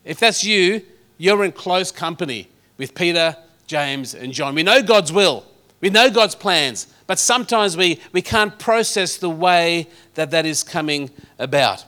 If 0.06 0.20
that's 0.20 0.44
you, 0.44 0.84
you're 1.18 1.44
in 1.44 1.52
close 1.52 1.92
company 1.92 2.50
with 2.78 2.96
Peter, 2.96 3.36
James, 3.68 4.14
and 4.14 4.32
John. 4.32 4.56
We 4.56 4.64
know 4.64 4.82
God's 4.82 5.12
will. 5.12 5.46
We 5.82 5.90
know 5.90 6.10
God's 6.10 6.36
plans, 6.36 6.88
but 7.12 7.20
sometimes 7.20 7.76
we, 7.76 8.00
we 8.14 8.22
can't 8.22 8.58
process 8.58 9.18
the 9.18 9.30
way 9.30 9.90
that 10.14 10.32
that 10.32 10.46
is 10.46 10.64
coming 10.64 11.10
about. 11.40 11.84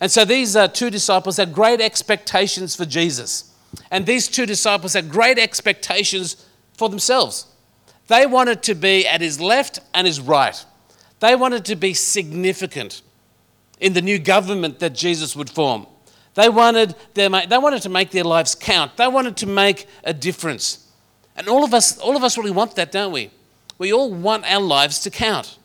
And 0.00 0.10
so 0.10 0.24
these 0.24 0.56
uh, 0.56 0.66
two 0.66 0.90
disciples 0.90 1.36
had 1.36 1.52
great 1.52 1.80
expectations 1.80 2.74
for 2.74 2.84
Jesus. 2.84 3.54
And 3.92 4.04
these 4.06 4.26
two 4.26 4.44
disciples 4.44 4.94
had 4.94 5.08
great 5.08 5.38
expectations 5.38 6.44
for 6.72 6.88
themselves. 6.88 7.46
They 8.08 8.26
wanted 8.26 8.64
to 8.64 8.74
be 8.74 9.06
at 9.06 9.20
his 9.20 9.40
left 9.40 9.78
and 9.94 10.04
his 10.04 10.20
right. 10.20 10.64
They 11.20 11.36
wanted 11.36 11.64
to 11.66 11.76
be 11.76 11.94
significant 11.94 13.02
in 13.78 13.92
the 13.92 14.02
new 14.02 14.18
government 14.18 14.80
that 14.80 14.96
Jesus 14.96 15.36
would 15.36 15.48
form. 15.48 15.86
They 16.34 16.48
wanted, 16.48 16.96
their, 17.14 17.28
they 17.28 17.58
wanted 17.58 17.82
to 17.82 17.88
make 17.88 18.10
their 18.10 18.24
lives 18.24 18.56
count. 18.56 18.96
They 18.96 19.06
wanted 19.06 19.36
to 19.36 19.46
make 19.46 19.86
a 20.02 20.12
difference. 20.12 20.90
And 21.36 21.48
all 21.48 21.62
of 21.62 21.72
us, 21.72 21.98
all 21.98 22.16
of 22.16 22.24
us 22.24 22.36
really 22.36 22.50
want 22.50 22.74
that, 22.74 22.90
don't 22.90 23.12
we? 23.12 23.30
We 23.78 23.92
all 23.92 24.12
want 24.12 24.50
our 24.50 24.60
lives 24.60 25.00
to 25.00 25.10
count. 25.10 25.58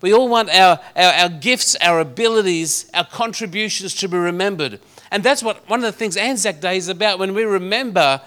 We 0.00 0.12
all 0.12 0.28
want 0.28 0.50
our, 0.50 0.80
our, 0.96 1.12
our 1.12 1.28
gifts, 1.28 1.76
our 1.80 2.00
abilities, 2.00 2.90
our 2.92 3.06
contributions 3.06 3.94
to 3.96 4.08
be 4.08 4.18
remembered. 4.18 4.80
And 5.10 5.22
that's 5.22 5.42
what 5.42 5.68
one 5.68 5.80
of 5.80 5.84
the 5.84 5.92
things 5.92 6.16
Anzac 6.16 6.60
Day 6.60 6.76
is 6.76 6.88
about 6.88 7.18
when 7.18 7.34
we 7.34 7.44
remember 7.44 8.20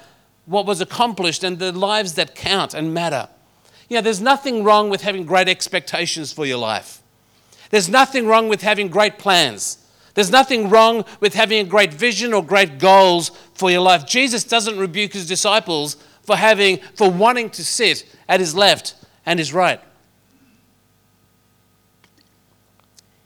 what 0.45 0.65
was 0.65 0.81
accomplished 0.81 1.43
and 1.43 1.59
the 1.59 1.71
lives 1.71 2.13
that 2.13 2.33
count 2.33 2.73
and 2.73 2.93
matter. 2.93 3.27
You 3.89 3.97
know, 3.97 4.01
there's 4.01 4.21
nothing 4.21 4.63
wrong 4.63 4.89
with 4.89 5.01
having 5.01 5.25
great 5.25 5.47
expectations 5.47 6.33
for 6.33 6.45
your 6.45 6.57
life. 6.57 7.01
There's 7.69 7.89
nothing 7.89 8.25
wrong 8.25 8.49
with 8.49 8.61
having 8.61 8.87
great 8.87 9.17
plans. 9.17 9.77
There's 10.13 10.31
nothing 10.31 10.69
wrong 10.69 11.05
with 11.19 11.35
having 11.35 11.59
a 11.59 11.69
great 11.69 11.93
vision 11.93 12.33
or 12.33 12.43
great 12.43 12.79
goals 12.79 13.29
for 13.53 13.69
your 13.69 13.81
life. 13.81 14.05
Jesus 14.05 14.43
doesn't 14.43 14.79
rebuke 14.79 15.13
his 15.13 15.27
disciples 15.27 15.95
for 16.27 16.35
having 16.35 16.77
for 16.93 17.09
wanting 17.09 17.49
to 17.49 17.65
sit 17.65 18.05
at 18.29 18.39
his 18.39 18.53
left 18.53 18.93
and 19.25 19.39
his 19.39 19.53
right. 19.53 19.79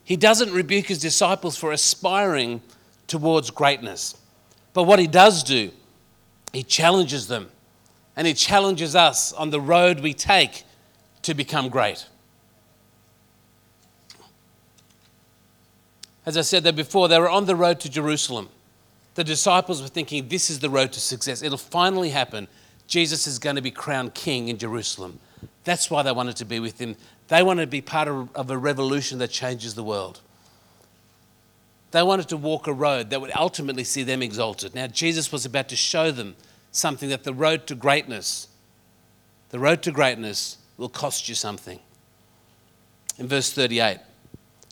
He 0.03 0.15
doesn't 0.15 0.53
rebuke 0.53 0.85
his 0.85 0.99
disciples 0.99 1.57
for 1.57 1.71
aspiring 1.71 2.61
towards 3.07 3.49
greatness. 3.49 4.15
But 4.73 4.83
what 4.83 4.99
he 4.99 5.07
does 5.07 5.43
do, 5.43 5.71
he 6.53 6.63
challenges 6.63 7.27
them 7.27 7.49
and 8.15 8.27
he 8.27 8.33
challenges 8.33 8.95
us 8.95 9.33
on 9.33 9.49
the 9.49 9.59
road 9.59 10.01
we 10.01 10.13
take 10.13 10.63
to 11.23 11.33
become 11.33 11.69
great. 11.69 12.05
As 16.25 16.37
I 16.37 16.41
said 16.41 16.63
there 16.63 16.73
before, 16.73 17.07
they 17.07 17.17
were 17.17 17.29
on 17.29 17.45
the 17.45 17.55
road 17.55 17.79
to 17.79 17.89
Jerusalem. 17.89 18.49
The 19.15 19.23
disciples 19.23 19.81
were 19.81 19.87
thinking, 19.87 20.27
this 20.27 20.49
is 20.49 20.59
the 20.59 20.69
road 20.69 20.93
to 20.93 20.99
success. 20.99 21.41
It'll 21.41 21.57
finally 21.57 22.09
happen. 22.09 22.47
Jesus 22.91 23.25
is 23.25 23.39
going 23.39 23.55
to 23.55 23.61
be 23.61 23.71
crowned 23.71 24.13
king 24.13 24.49
in 24.49 24.57
Jerusalem. 24.57 25.21
That's 25.63 25.89
why 25.89 26.03
they 26.03 26.11
wanted 26.11 26.35
to 26.35 26.45
be 26.45 26.59
with 26.59 26.77
him. 26.77 26.97
They 27.29 27.41
wanted 27.41 27.61
to 27.61 27.71
be 27.71 27.79
part 27.79 28.09
of, 28.09 28.51
a 28.51 28.57
revolution 28.57 29.19
that 29.19 29.29
changes 29.29 29.75
the 29.75 29.83
world. 29.83 30.19
They 31.91 32.03
wanted 32.03 32.27
to 32.27 32.37
walk 32.37 32.67
a 32.67 32.73
road 32.73 33.09
that 33.09 33.21
would 33.21 33.31
ultimately 33.33 33.85
see 33.85 34.03
them 34.03 34.21
exalted. 34.21 34.75
Now, 34.75 34.87
Jesus 34.87 35.31
was 35.31 35.45
about 35.45 35.69
to 35.69 35.77
show 35.77 36.11
them 36.11 36.35
something 36.73 37.07
that 37.07 37.23
the 37.23 37.33
road 37.33 37.65
to 37.67 37.75
greatness, 37.75 38.49
the 39.51 39.59
road 39.59 39.83
to 39.83 39.91
greatness 39.93 40.57
will 40.75 40.89
cost 40.89 41.29
you 41.29 41.35
something. 41.35 41.79
In 43.17 43.25
verse 43.25 43.53
38, 43.53 43.99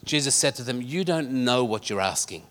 Jesus 0.03 0.35
said 0.35 0.55
to 0.55 0.63
them, 0.63 0.81
You 0.81 1.05
don't 1.05 1.31
know 1.45 1.63
what 1.63 1.89
you're 1.89 2.01
asking. 2.01 2.43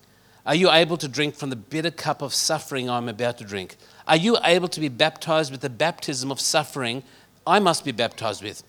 Are 0.47 0.55
you 0.55 0.71
able 0.71 0.97
to 0.97 1.07
drink 1.07 1.35
from 1.35 1.51
the 1.51 1.55
bitter 1.55 1.91
cup 1.91 2.23
of 2.23 2.33
suffering 2.33 2.89
I'm 2.89 3.07
about 3.07 3.37
to 3.37 3.43
drink? 3.43 3.77
Are 4.09 4.17
you 4.17 4.37
able 4.43 4.67
to 4.69 4.79
be 4.79 4.89
baptized 4.89 5.51
with 5.51 5.61
the 5.61 5.69
baptism 5.69 6.31
of 6.31 6.39
suffering 6.39 7.03
I 7.45 7.59
must 7.59 7.85
be 7.85 7.91
baptized 7.91 8.43
with? 8.43 8.63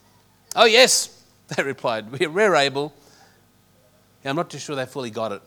Oh, 0.55 0.67
yes, 0.67 1.25
they 1.49 1.63
replied. 1.63 2.13
We're 2.13 2.55
able. 2.55 2.93
I'm 4.23 4.37
not 4.37 4.51
too 4.51 4.59
sure 4.59 4.77
they 4.77 4.85
fully 4.85 5.09
got 5.09 5.33
it. 5.33 5.41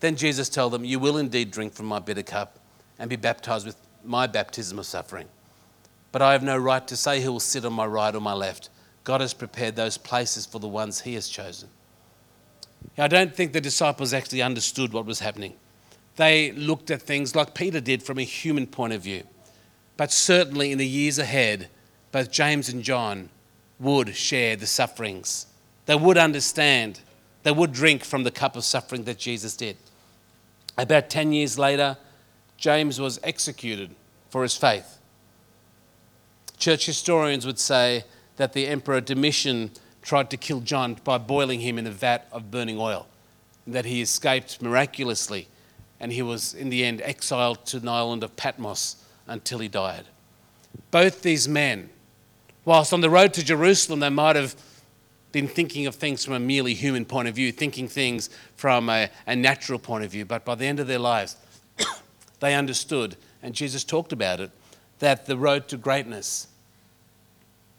Then 0.00 0.16
Jesus 0.16 0.48
told 0.48 0.72
them, 0.72 0.82
You 0.82 0.98
will 0.98 1.18
indeed 1.18 1.50
drink 1.50 1.74
from 1.74 1.86
my 1.86 1.98
bitter 1.98 2.22
cup 2.22 2.58
and 2.98 3.10
be 3.10 3.16
baptized 3.16 3.66
with 3.66 3.76
my 4.02 4.26
baptism 4.26 4.78
of 4.78 4.86
suffering. 4.86 5.28
But 6.10 6.22
I 6.22 6.32
have 6.32 6.42
no 6.42 6.56
right 6.56 6.86
to 6.88 6.96
say 6.96 7.20
who 7.20 7.32
will 7.32 7.40
sit 7.40 7.66
on 7.66 7.74
my 7.74 7.84
right 7.84 8.14
or 8.14 8.20
my 8.20 8.32
left. 8.32 8.70
God 9.04 9.20
has 9.20 9.34
prepared 9.34 9.76
those 9.76 9.98
places 9.98 10.46
for 10.46 10.58
the 10.58 10.68
ones 10.68 11.02
he 11.02 11.14
has 11.14 11.28
chosen. 11.28 11.68
I 12.96 13.08
don't 13.08 13.34
think 13.34 13.52
the 13.52 13.60
disciples 13.60 14.14
actually 14.14 14.40
understood 14.40 14.94
what 14.94 15.04
was 15.04 15.20
happening. 15.20 15.54
They 16.18 16.50
looked 16.50 16.90
at 16.90 17.00
things 17.00 17.36
like 17.36 17.54
Peter 17.54 17.80
did 17.80 18.02
from 18.02 18.18
a 18.18 18.24
human 18.24 18.66
point 18.66 18.92
of 18.92 19.02
view. 19.02 19.22
But 19.96 20.10
certainly 20.10 20.72
in 20.72 20.78
the 20.78 20.86
years 20.86 21.16
ahead, 21.16 21.68
both 22.10 22.32
James 22.32 22.68
and 22.68 22.82
John 22.82 23.28
would 23.78 24.16
share 24.16 24.56
the 24.56 24.66
sufferings. 24.66 25.46
They 25.86 25.94
would 25.94 26.18
understand. 26.18 26.98
They 27.44 27.52
would 27.52 27.70
drink 27.70 28.02
from 28.02 28.24
the 28.24 28.32
cup 28.32 28.56
of 28.56 28.64
suffering 28.64 29.04
that 29.04 29.16
Jesus 29.18 29.54
did. 29.54 29.76
About 30.76 31.08
10 31.08 31.32
years 31.32 31.56
later, 31.56 31.96
James 32.56 33.00
was 33.00 33.20
executed 33.22 33.94
for 34.28 34.42
his 34.42 34.56
faith. 34.56 34.98
Church 36.58 36.86
historians 36.86 37.46
would 37.46 37.60
say 37.60 38.02
that 38.38 38.54
the 38.54 38.66
Emperor 38.66 39.00
Domitian 39.00 39.70
tried 40.02 40.30
to 40.30 40.36
kill 40.36 40.62
John 40.62 40.96
by 41.04 41.18
boiling 41.18 41.60
him 41.60 41.78
in 41.78 41.86
a 41.86 41.92
vat 41.92 42.26
of 42.32 42.50
burning 42.50 42.76
oil, 42.76 43.06
and 43.66 43.74
that 43.76 43.84
he 43.84 44.02
escaped 44.02 44.60
miraculously, 44.60 45.46
and 46.00 46.12
he 46.12 46.22
was 46.22 46.54
in 46.54 46.68
the 46.68 46.84
end 46.84 47.00
exiled 47.02 47.64
to 47.66 47.80
the 47.80 47.90
island 47.90 48.22
of 48.22 48.36
Patmos 48.36 48.96
until 49.26 49.58
he 49.58 49.68
died. 49.68 50.04
Both 50.90 51.22
these 51.22 51.48
men, 51.48 51.90
whilst 52.64 52.92
on 52.92 53.00
the 53.00 53.10
road 53.10 53.34
to 53.34 53.44
Jerusalem, 53.44 54.00
they 54.00 54.08
might 54.08 54.36
have 54.36 54.54
been 55.32 55.48
thinking 55.48 55.86
of 55.86 55.94
things 55.94 56.24
from 56.24 56.34
a 56.34 56.40
merely 56.40 56.74
human 56.74 57.04
point 57.04 57.28
of 57.28 57.34
view, 57.34 57.52
thinking 57.52 57.88
things 57.88 58.30
from 58.56 58.88
a, 58.88 59.10
a 59.26 59.36
natural 59.36 59.78
point 59.78 60.04
of 60.04 60.10
view, 60.10 60.24
but 60.24 60.44
by 60.44 60.54
the 60.54 60.64
end 60.64 60.80
of 60.80 60.86
their 60.86 60.98
lives, 60.98 61.36
they 62.40 62.54
understood, 62.54 63.16
and 63.42 63.54
Jesus 63.54 63.84
talked 63.84 64.12
about 64.12 64.40
it, 64.40 64.50
that 65.00 65.26
the 65.26 65.36
road 65.36 65.68
to 65.68 65.76
greatness 65.76 66.48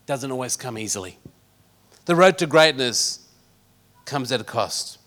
doesn't 0.06 0.32
always 0.32 0.56
come 0.56 0.78
easily. 0.78 1.18
The 2.06 2.16
road 2.16 2.38
to 2.40 2.48
greatness 2.48 3.28
comes 4.06 4.32
at 4.32 4.42
a 4.42 4.44
cost. 4.44 4.99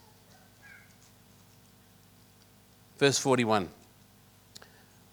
Verse 3.02 3.18
41. 3.18 3.68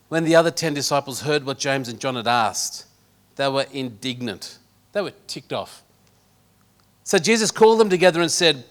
When 0.10 0.24
the 0.24 0.36
other 0.36 0.52
10 0.52 0.76
disciples 0.76 1.22
heard 1.22 1.44
what 1.44 1.58
James 1.58 1.90
and 1.90 2.00
John 2.00 2.18
had 2.18 2.28
asked, 2.28 2.86
they 3.36 3.50
were 3.50 3.66
indignant. 3.74 4.60
They 4.92 5.02
were 5.02 5.14
ticked 5.26 5.52
off. 5.52 5.82
So 7.04 7.18
Jesus 7.18 7.50
called 7.50 7.80
them 7.80 7.90
together 7.90 8.22
and 8.22 8.30
said, 8.30 8.64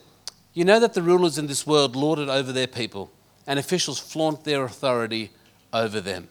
You 0.54 0.64
know 0.64 0.78
that 0.78 0.94
the 0.94 1.02
rulers 1.02 1.36
in 1.36 1.48
this 1.48 1.66
world 1.66 1.96
lord 1.96 2.20
it 2.20 2.28
over 2.28 2.52
their 2.52 2.68
people, 2.68 3.10
and 3.44 3.58
officials 3.58 3.98
flaunt 3.98 4.44
their 4.44 4.62
authority 4.62 5.32
over 5.72 6.00
them. 6.00 6.28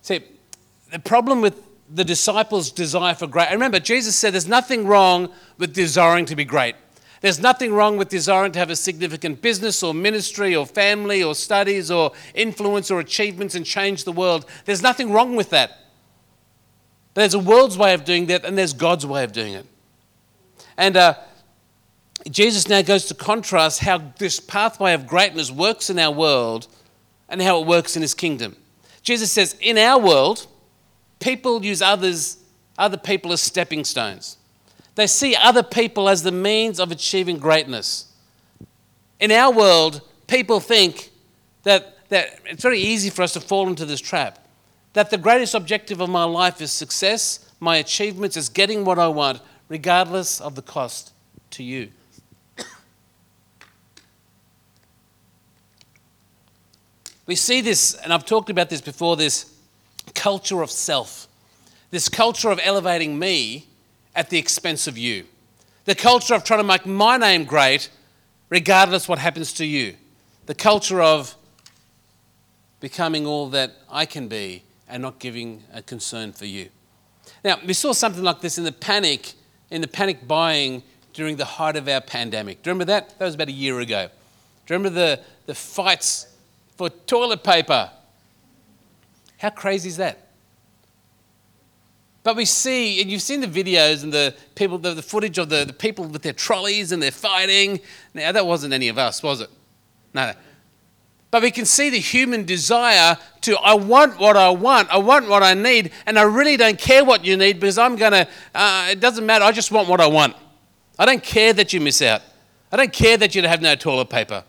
See, 0.00 0.24
the 0.90 0.98
problem 0.98 1.42
with 1.42 1.62
the 1.94 2.02
disciples' 2.02 2.70
desire 2.70 3.14
for 3.14 3.26
great. 3.26 3.50
remember, 3.50 3.78
Jesus 3.78 4.16
said 4.16 4.32
there's 4.32 4.48
nothing 4.48 4.86
wrong 4.86 5.30
with 5.58 5.74
desiring 5.74 6.24
to 6.24 6.34
be 6.34 6.46
great. 6.46 6.76
There's 7.20 7.40
nothing 7.40 7.72
wrong 7.72 7.96
with 7.96 8.08
desiring 8.08 8.52
to 8.52 8.58
have 8.58 8.70
a 8.70 8.76
significant 8.76 9.40
business 9.40 9.82
or 9.82 9.94
ministry 9.94 10.54
or 10.54 10.66
family 10.66 11.22
or 11.22 11.34
studies 11.34 11.90
or 11.90 12.12
influence 12.34 12.90
or 12.90 13.00
achievements 13.00 13.54
and 13.54 13.64
change 13.64 14.04
the 14.04 14.12
world. 14.12 14.44
There's 14.64 14.82
nothing 14.82 15.10
wrong 15.12 15.34
with 15.34 15.50
that. 15.50 15.78
There's 17.14 17.34
a 17.34 17.38
world's 17.38 17.78
way 17.78 17.94
of 17.94 18.04
doing 18.04 18.26
that 18.26 18.44
and 18.44 18.58
there's 18.58 18.74
God's 18.74 19.06
way 19.06 19.24
of 19.24 19.32
doing 19.32 19.54
it. 19.54 19.66
And 20.76 20.96
uh, 20.96 21.14
Jesus 22.30 22.68
now 22.68 22.82
goes 22.82 23.06
to 23.06 23.14
contrast 23.14 23.80
how 23.80 23.98
this 24.18 24.38
pathway 24.38 24.92
of 24.92 25.06
greatness 25.06 25.50
works 25.50 25.88
in 25.88 25.98
our 25.98 26.12
world 26.12 26.68
and 27.28 27.40
how 27.40 27.60
it 27.60 27.66
works 27.66 27.96
in 27.96 28.02
his 28.02 28.14
kingdom. 28.14 28.56
Jesus 29.02 29.32
says, 29.32 29.56
in 29.60 29.78
our 29.78 29.98
world, 29.98 30.46
people 31.20 31.64
use 31.64 31.80
others, 31.80 32.38
other 32.76 32.98
people 32.98 33.32
as 33.32 33.40
stepping 33.40 33.84
stones. 33.84 34.36
They 34.96 35.06
see 35.06 35.36
other 35.36 35.62
people 35.62 36.08
as 36.08 36.24
the 36.24 36.32
means 36.32 36.80
of 36.80 36.90
achieving 36.90 37.38
greatness. 37.38 38.06
In 39.20 39.30
our 39.30 39.52
world, 39.52 40.00
people 40.26 40.58
think 40.58 41.10
that, 41.62 42.08
that 42.08 42.40
it's 42.46 42.62
very 42.62 42.80
easy 42.80 43.10
for 43.10 43.22
us 43.22 43.34
to 43.34 43.40
fall 43.40 43.68
into 43.68 43.84
this 43.84 44.00
trap. 44.00 44.38
That 44.94 45.10
the 45.10 45.18
greatest 45.18 45.54
objective 45.54 46.00
of 46.00 46.08
my 46.08 46.24
life 46.24 46.62
is 46.62 46.72
success, 46.72 47.52
my 47.60 47.76
achievements 47.76 48.38
is 48.38 48.48
getting 48.48 48.86
what 48.86 48.98
I 48.98 49.08
want, 49.08 49.42
regardless 49.68 50.40
of 50.40 50.54
the 50.54 50.62
cost 50.62 51.12
to 51.50 51.62
you. 51.62 51.90
we 57.26 57.34
see 57.34 57.60
this, 57.60 57.94
and 57.96 58.14
I've 58.14 58.24
talked 58.24 58.48
about 58.48 58.70
this 58.70 58.80
before 58.80 59.16
this 59.16 59.52
culture 60.14 60.62
of 60.62 60.70
self, 60.70 61.28
this 61.90 62.08
culture 62.08 62.48
of 62.48 62.58
elevating 62.62 63.18
me 63.18 63.66
at 64.16 64.30
the 64.30 64.38
expense 64.38 64.88
of 64.88 64.98
you, 64.98 65.24
the 65.84 65.94
culture 65.94 66.34
of 66.34 66.42
trying 66.42 66.58
to 66.58 66.64
make 66.64 66.86
my 66.86 67.16
name 67.16 67.44
great 67.44 67.90
regardless 68.48 69.08
what 69.08 69.18
happens 69.18 69.52
to 69.52 69.64
you, 69.64 69.94
the 70.46 70.54
culture 70.54 71.00
of 71.00 71.36
becoming 72.80 73.26
all 73.26 73.48
that 73.50 73.72
I 73.90 74.06
can 74.06 74.26
be 74.26 74.62
and 74.88 75.02
not 75.02 75.18
giving 75.18 75.62
a 75.72 75.82
concern 75.82 76.32
for 76.32 76.46
you. 76.46 76.70
Now, 77.44 77.58
we 77.64 77.72
saw 77.72 77.92
something 77.92 78.22
like 78.22 78.40
this 78.40 78.56
in 78.56 78.64
the 78.64 78.72
panic, 78.72 79.34
in 79.70 79.80
the 79.80 79.88
panic 79.88 80.26
buying 80.26 80.82
during 81.12 81.36
the 81.36 81.44
height 81.44 81.76
of 81.76 81.88
our 81.88 82.00
pandemic. 82.00 82.62
Do 82.62 82.70
you 82.70 82.74
remember 82.74 82.92
that? 82.92 83.18
That 83.18 83.24
was 83.24 83.34
about 83.34 83.48
a 83.48 83.52
year 83.52 83.80
ago. 83.80 84.08
Do 84.66 84.74
you 84.74 84.78
remember 84.78 84.98
the, 84.98 85.20
the 85.46 85.54
fights 85.54 86.28
for 86.76 86.88
toilet 86.88 87.42
paper? 87.42 87.90
How 89.38 89.50
crazy 89.50 89.88
is 89.88 89.96
that? 89.96 90.25
But 92.26 92.34
we 92.34 92.44
see, 92.44 93.00
and 93.00 93.08
you've 93.08 93.22
seen 93.22 93.40
the 93.40 93.46
videos 93.46 94.02
and 94.02 94.12
the 94.12 94.34
people, 94.56 94.78
the, 94.78 94.94
the 94.94 95.02
footage 95.02 95.38
of 95.38 95.48
the, 95.48 95.64
the 95.64 95.72
people 95.72 96.06
with 96.06 96.22
their 96.22 96.32
trolleys 96.32 96.90
and 96.90 97.00
they're 97.00 97.12
fighting. 97.12 97.78
Now, 98.14 98.32
that 98.32 98.44
wasn't 98.44 98.72
any 98.72 98.88
of 98.88 98.98
us, 98.98 99.22
was 99.22 99.42
it? 99.42 99.48
No. 100.12 100.32
But 101.30 101.42
we 101.42 101.52
can 101.52 101.64
see 101.64 101.88
the 101.88 102.00
human 102.00 102.44
desire 102.44 103.16
to, 103.42 103.56
I 103.58 103.74
want 103.74 104.18
what 104.18 104.36
I 104.36 104.50
want, 104.50 104.90
I 104.90 104.98
want 104.98 105.28
what 105.28 105.44
I 105.44 105.54
need, 105.54 105.92
and 106.04 106.18
I 106.18 106.22
really 106.22 106.56
don't 106.56 106.80
care 106.80 107.04
what 107.04 107.24
you 107.24 107.36
need 107.36 107.60
because 107.60 107.78
I'm 107.78 107.94
going 107.94 108.10
to, 108.10 108.28
uh, 108.56 108.88
it 108.90 108.98
doesn't 108.98 109.24
matter, 109.24 109.44
I 109.44 109.52
just 109.52 109.70
want 109.70 109.88
what 109.88 110.00
I 110.00 110.08
want. 110.08 110.34
I 110.98 111.06
don't 111.06 111.22
care 111.22 111.52
that 111.52 111.72
you 111.72 111.80
miss 111.80 112.02
out. 112.02 112.22
I 112.72 112.76
don't 112.76 112.92
care 112.92 113.16
that 113.18 113.36
you 113.36 113.42
have 113.46 113.62
no 113.62 113.76
toilet 113.76 114.10
paper. 114.10 114.42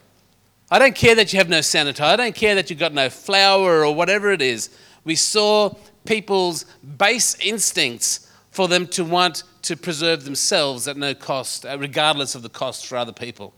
I 0.72 0.80
don't 0.80 0.96
care 0.96 1.14
that 1.14 1.32
you 1.32 1.38
have 1.38 1.48
no 1.48 1.60
sanitizer. 1.60 2.02
I 2.02 2.16
don't 2.16 2.34
care 2.34 2.56
that 2.56 2.72
you've 2.72 2.80
got 2.80 2.96
no 2.96 3.12
flour 3.12 3.86
or 3.86 3.94
whatever 3.94 4.32
it 4.32 4.42
is. 4.42 4.76
We 5.08 5.16
saw 5.16 5.74
people's 6.06 6.66
base 6.98 7.40
instincts 7.40 8.30
for 8.52 8.68
them 8.68 8.86
to 8.88 9.06
want 9.06 9.44
to 9.62 9.78
preserve 9.78 10.26
themselves 10.26 10.86
at 10.86 10.98
no 10.98 11.16
cost, 11.16 11.66
uh, 11.66 11.78
regardless 11.80 12.36
of 12.36 12.42
the 12.42 12.50
cost 12.50 12.86
for 12.86 12.98
other 12.98 13.14
people. 13.14 13.54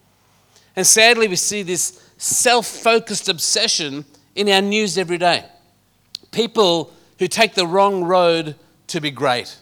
And 0.75 0.85
sadly, 0.85 1.27
we 1.27 1.35
see 1.35 1.63
this 1.63 2.07
self 2.17 2.67
focused 2.67 3.27
obsession 3.29 4.05
in 4.35 4.47
our 4.47 4.61
news 4.61 4.95
every 4.95 5.17
day. 5.17 5.43
People 6.31 6.93
who 7.17 7.27
take 7.27 7.55
the 7.55 7.65
wrong 7.65 8.03
road 8.03 8.55
to 8.87 9.01
be 9.01 9.09
great, 9.09 9.57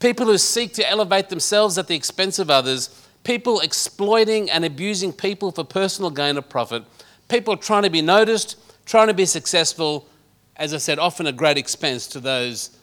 people 0.00 0.24
who 0.24 0.38
seek 0.38 0.72
to 0.72 0.90
elevate 0.90 1.28
themselves 1.28 1.76
at 1.76 1.86
the 1.86 1.94
expense 1.94 2.38
of 2.38 2.48
others, 2.48 3.06
people 3.24 3.60
exploiting 3.60 4.50
and 4.50 4.64
abusing 4.64 5.12
people 5.12 5.52
for 5.52 5.64
personal 5.64 6.10
gain 6.10 6.38
or 6.38 6.42
profit, 6.42 6.82
people 7.28 7.58
trying 7.58 7.82
to 7.82 7.90
be 7.90 8.00
noticed, 8.00 8.56
trying 8.86 9.08
to 9.08 9.14
be 9.14 9.26
successful, 9.26 10.08
as 10.56 10.72
I 10.74 10.78
said, 10.78 10.98
often 10.98 11.26
at 11.26 11.36
great 11.36 11.58
expense 11.58 12.06
to 12.08 12.20
those 12.20 12.76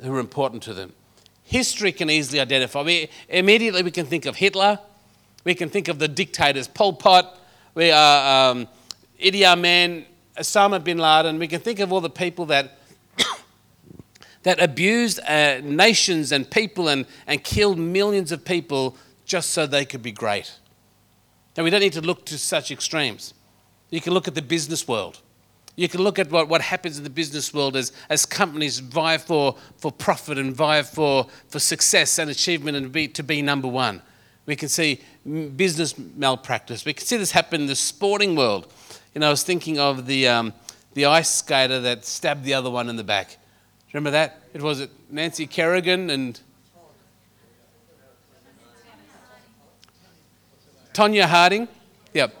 who 0.00 0.14
are 0.14 0.20
important 0.20 0.62
to 0.64 0.74
them. 0.74 0.92
History 1.42 1.92
can 1.92 2.10
easily 2.10 2.40
identify. 2.40 2.82
We, 2.82 3.10
immediately, 3.28 3.82
we 3.82 3.90
can 3.90 4.06
think 4.06 4.26
of 4.26 4.36
Hitler. 4.36 4.78
We 5.44 5.54
can 5.54 5.68
think 5.68 5.88
of 5.88 5.98
the 5.98 6.08
dictators, 6.08 6.68
Pol 6.68 6.94
Pot, 6.94 7.38
we 7.74 7.90
are 7.90 8.52
um, 8.52 8.68
Idi 9.20 9.44
Amin, 9.44 10.06
Osama 10.38 10.82
bin 10.82 10.98
Laden. 10.98 11.40
We 11.40 11.48
can 11.48 11.60
think 11.60 11.80
of 11.80 11.92
all 11.92 12.00
the 12.00 12.08
people 12.08 12.46
that 12.46 12.78
that 14.44 14.62
abused 14.62 15.18
uh, 15.26 15.60
nations 15.60 16.30
and 16.30 16.48
people 16.48 16.88
and, 16.88 17.04
and 17.26 17.42
killed 17.42 17.78
millions 17.78 18.30
of 18.30 18.44
people 18.44 18.96
just 19.24 19.50
so 19.50 19.66
they 19.66 19.84
could 19.84 20.02
be 20.02 20.12
great. 20.12 20.56
Now, 21.56 21.64
we 21.64 21.70
don't 21.70 21.80
need 21.80 21.94
to 21.94 22.00
look 22.00 22.24
to 22.26 22.38
such 22.38 22.70
extremes. 22.70 23.34
You 23.90 24.00
can 24.00 24.12
look 24.12 24.28
at 24.28 24.36
the 24.36 24.42
business 24.42 24.86
world. 24.86 25.20
You 25.76 25.88
can 25.88 26.02
look 26.02 26.18
at 26.18 26.30
what, 26.30 26.48
what 26.48 26.60
happens 26.60 26.98
in 26.98 27.04
the 27.04 27.10
business 27.10 27.52
world 27.52 27.74
as, 27.74 27.92
as 28.08 28.24
companies 28.24 28.78
vie 28.78 29.18
for, 29.18 29.56
for 29.76 29.90
profit 29.90 30.38
and 30.38 30.54
vie 30.54 30.82
for, 30.82 31.26
for 31.48 31.58
success 31.58 32.18
and 32.18 32.30
achievement 32.30 32.76
and 32.76 32.92
be, 32.92 33.08
to 33.08 33.22
be 33.22 33.42
number 33.42 33.66
one. 33.66 34.00
We 34.46 34.54
can 34.56 34.68
see 34.68 35.00
business 35.56 35.96
malpractice. 35.98 36.84
We 36.84 36.92
can 36.92 37.04
see 37.04 37.16
this 37.16 37.32
happen 37.32 37.62
in 37.62 37.66
the 37.66 37.74
sporting 37.74 38.36
world. 38.36 38.72
You 39.14 39.20
know, 39.20 39.28
I 39.28 39.30
was 39.30 39.42
thinking 39.42 39.78
of 39.78 40.06
the, 40.06 40.28
um, 40.28 40.52
the 40.92 41.06
ice 41.06 41.30
skater 41.30 41.80
that 41.80 42.04
stabbed 42.04 42.44
the 42.44 42.54
other 42.54 42.70
one 42.70 42.88
in 42.88 42.96
the 42.96 43.04
back. 43.04 43.38
Remember 43.92 44.10
that? 44.10 44.42
It 44.52 44.62
was 44.62 44.80
it 44.80 44.90
Nancy 45.10 45.46
Kerrigan 45.46 46.10
and 46.10 46.40
Tonya 50.92 51.24
Harding. 51.24 51.66
Yep. 52.12 52.34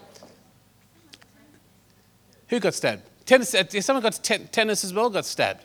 Who 2.48 2.60
got 2.60 2.74
stabbed? 2.74 3.02
Tennis, 3.26 3.54
uh, 3.54 3.64
someone 3.80 4.02
got 4.02 4.22
tennis 4.52 4.84
as 4.84 4.92
well, 4.92 5.08
got 5.10 5.24
stabbed. 5.24 5.64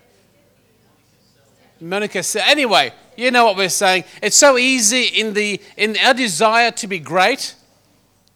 Monica 1.82 2.24
said, 2.24 2.44
anyway, 2.48 2.92
you 3.16 3.32
know 3.32 3.46
what 3.46 3.56
we're 3.56 3.70
saying. 3.70 4.04
It's 4.22 4.36
so 4.36 4.58
easy 4.58 5.04
in, 5.04 5.34
the, 5.34 5.62
in 5.78 5.98
our 5.98 6.14
desire 6.14 6.72
to 6.72 6.88
be 6.88 7.00
great, 7.00 7.56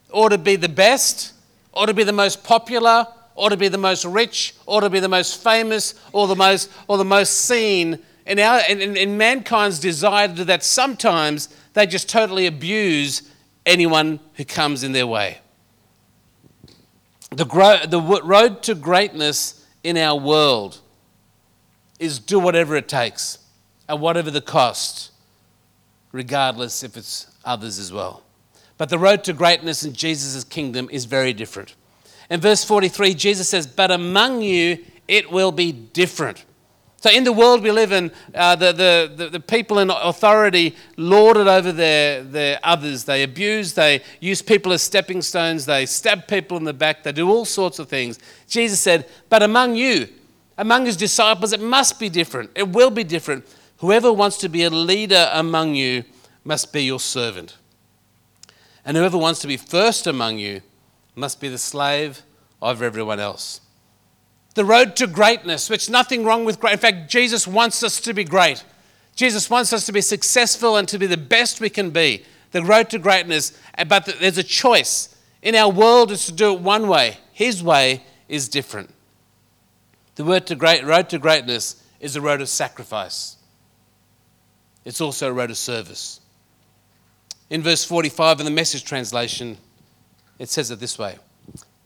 or 0.09 0.29
to 0.29 0.37
be 0.37 0.55
the 0.55 0.69
best, 0.69 1.33
or 1.73 1.87
to 1.87 1.93
be 1.93 2.03
the 2.03 2.13
most 2.13 2.43
popular, 2.43 3.07
or 3.35 3.49
to 3.49 3.57
be 3.57 3.67
the 3.67 3.77
most 3.77 4.05
rich, 4.05 4.55
or 4.65 4.81
to 4.81 4.89
be 4.89 4.99
the 4.99 5.09
most 5.09 5.43
famous, 5.43 5.95
or 6.13 6.27
the 6.27 6.35
most, 6.35 6.71
or 6.87 6.97
the 6.97 7.05
most 7.05 7.33
seen. 7.33 7.99
In, 8.25 8.39
our, 8.39 8.61
in, 8.69 8.95
in 8.95 9.17
mankind's 9.17 9.79
desire 9.79 10.27
to 10.27 10.33
do 10.33 10.43
that, 10.45 10.63
sometimes 10.63 11.49
they 11.73 11.85
just 11.85 12.07
totally 12.07 12.45
abuse 12.45 13.23
anyone 13.65 14.19
who 14.35 14.45
comes 14.45 14.83
in 14.83 14.91
their 14.91 15.07
way. 15.07 15.39
The, 17.35 17.87
the 17.89 18.01
road 18.01 18.63
to 18.63 18.75
greatness 18.75 19.65
in 19.83 19.97
our 19.97 20.19
world 20.19 20.79
is 21.99 22.19
do 22.19 22.39
whatever 22.39 22.75
it 22.75 22.87
takes 22.87 23.39
at 23.89 23.99
whatever 23.99 24.31
the 24.31 24.41
cost, 24.41 25.11
regardless 26.11 26.83
if 26.83 26.95
it's 26.95 27.27
others 27.43 27.79
as 27.79 27.91
well. 27.91 28.23
But 28.77 28.89
the 28.89 28.99
road 28.99 29.23
to 29.25 29.33
greatness 29.33 29.83
in 29.83 29.93
Jesus' 29.93 30.43
kingdom 30.43 30.89
is 30.91 31.05
very 31.05 31.33
different. 31.33 31.75
In 32.29 32.39
verse 32.39 32.63
43, 32.63 33.13
Jesus 33.13 33.49
says, 33.49 33.67
But 33.67 33.91
among 33.91 34.41
you 34.41 34.83
it 35.07 35.31
will 35.31 35.51
be 35.51 35.71
different. 35.71 36.45
So, 37.03 37.11
in 37.11 37.25
the 37.25 37.33
world 37.33 37.63
we 37.63 37.69
live 37.69 37.91
in, 37.91 38.13
uh, 38.33 38.55
the, 38.55 38.71
the, 38.71 39.11
the, 39.13 39.29
the, 39.31 39.39
people 39.41 39.79
in 39.79 39.89
authority 39.89 40.73
lord 40.95 41.35
it 41.35 41.47
over 41.47 41.73
their, 41.73 42.23
their 42.23 42.61
others. 42.63 43.03
They 43.03 43.23
abuse, 43.23 43.73
they 43.73 44.01
use 44.21 44.41
people 44.41 44.71
as 44.71 44.83
stepping 44.83 45.21
stones, 45.21 45.65
they 45.65 45.85
stab 45.85 46.29
people 46.29 46.55
in 46.55 46.63
the 46.63 46.71
back, 46.71 47.03
they 47.03 47.11
do 47.11 47.29
all 47.29 47.43
sorts 47.43 47.77
of 47.77 47.89
things. 47.89 48.19
Jesus 48.47 48.79
said, 48.79 49.09
But 49.27 49.43
among 49.43 49.75
you, 49.75 50.07
among 50.57 50.85
his 50.85 50.95
disciples, 50.95 51.51
it 51.51 51.59
must 51.59 51.99
be 51.99 52.07
different. 52.07 52.51
It 52.55 52.69
will 52.69 52.89
be 52.89 53.03
different. 53.03 53.45
Whoever 53.79 54.13
wants 54.13 54.37
to 54.37 54.47
be 54.47 54.63
a 54.63 54.69
leader 54.69 55.29
among 55.33 55.75
you 55.75 56.05
must 56.45 56.71
be 56.71 56.85
your 56.85 57.01
servant. 57.01 57.57
And 58.85 58.95
whoever 58.95 59.17
wants 59.17 59.41
to 59.41 59.47
be 59.47 59.57
first 59.57 60.07
among 60.07 60.37
you 60.37 60.61
must 61.15 61.41
be 61.41 61.49
the 61.49 61.57
slave 61.57 62.21
of 62.61 62.81
everyone 62.81 63.19
else. 63.19 63.59
The 64.55 64.65
road 64.65 64.95
to 64.97 65.07
greatness, 65.07 65.69
which 65.69 65.89
nothing 65.89 66.23
wrong 66.23 66.45
with 66.45 66.59
great. 66.59 66.73
In 66.73 66.79
fact, 66.79 67.09
Jesus 67.09 67.47
wants 67.47 67.81
us 67.83 67.99
to 68.01 68.13
be 68.13 68.23
great. 68.23 68.63
Jesus 69.15 69.49
wants 69.49 69.73
us 69.73 69.85
to 69.85 69.91
be 69.91 70.01
successful 70.01 70.77
and 70.77 70.87
to 70.87 70.99
be 70.99 71.07
the 71.07 71.17
best 71.17 71.59
we 71.59 71.69
can 71.69 71.89
be. 71.89 72.23
The 72.51 72.63
road 72.63 72.89
to 72.91 72.99
greatness, 72.99 73.57
eh, 73.77 73.83
but 73.83 74.05
there's 74.19 74.37
a 74.37 74.43
choice. 74.43 75.15
In 75.41 75.55
our 75.55 75.71
world, 75.71 76.11
it's 76.11 76.27
to 76.27 76.31
do 76.31 76.53
it 76.53 76.61
one 76.61 76.87
way. 76.87 77.17
His 77.31 77.63
way 77.63 78.03
is 78.29 78.47
different. 78.47 78.91
The 80.15 80.23
road 80.23 80.45
to, 80.47 80.55
great, 80.55 80.83
road 80.83 81.09
to 81.09 81.19
greatness 81.19 81.83
is 81.99 82.15
a 82.15 82.21
road 82.21 82.41
of 82.41 82.49
sacrifice. 82.49 83.37
It's 84.85 85.01
also 85.01 85.29
a 85.29 85.33
road 85.33 85.49
of 85.49 85.57
service. 85.57 86.19
In 87.49 87.61
verse 87.61 87.83
45 87.83 88.39
in 88.39 88.45
the 88.45 88.51
message 88.51 88.83
translation, 88.83 89.57
it 90.39 90.49
says 90.49 90.71
it 90.71 90.79
this 90.79 90.97
way 90.97 91.17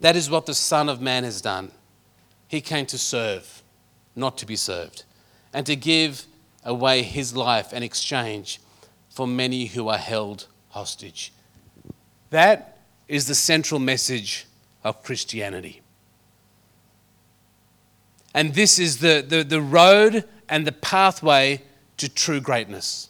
That 0.02 0.16
is 0.16 0.30
what 0.30 0.46
the 0.46 0.54
Son 0.54 0.90
of 0.90 1.02
Man 1.02 1.24
has 1.24 1.42
done. 1.42 1.72
He 2.48 2.62
came 2.62 2.86
to 2.88 2.98
serve, 2.98 3.62
not 4.16 4.38
to 4.38 4.46
be 4.46 4.56
served, 4.56 5.04
and 5.54 5.66
to 5.66 5.76
give 5.76 6.26
away 6.64 7.02
his 7.04 7.36
life 7.36 7.74
in 7.74 7.84
exchange 7.84 8.60
for 9.10 9.28
many 9.28 9.66
who 9.66 9.88
are 9.88 9.98
held 9.98 10.48
hostage. 10.70 11.34
That 12.30 12.78
is 13.08 13.28
the 13.28 13.36
central 13.36 13.80
message 13.80 14.46
of 14.84 15.02
Christianity. 15.04 15.82
And 18.34 18.54
this 18.54 18.78
is 18.78 19.00
the, 19.00 19.26
the, 19.28 19.44
the 19.44 19.62
road 19.62 20.26
and 20.48 20.68
the 20.68 20.72
pathway 20.72 21.64
to 21.98 22.08
true 22.08 22.40
greatness. 22.40 23.10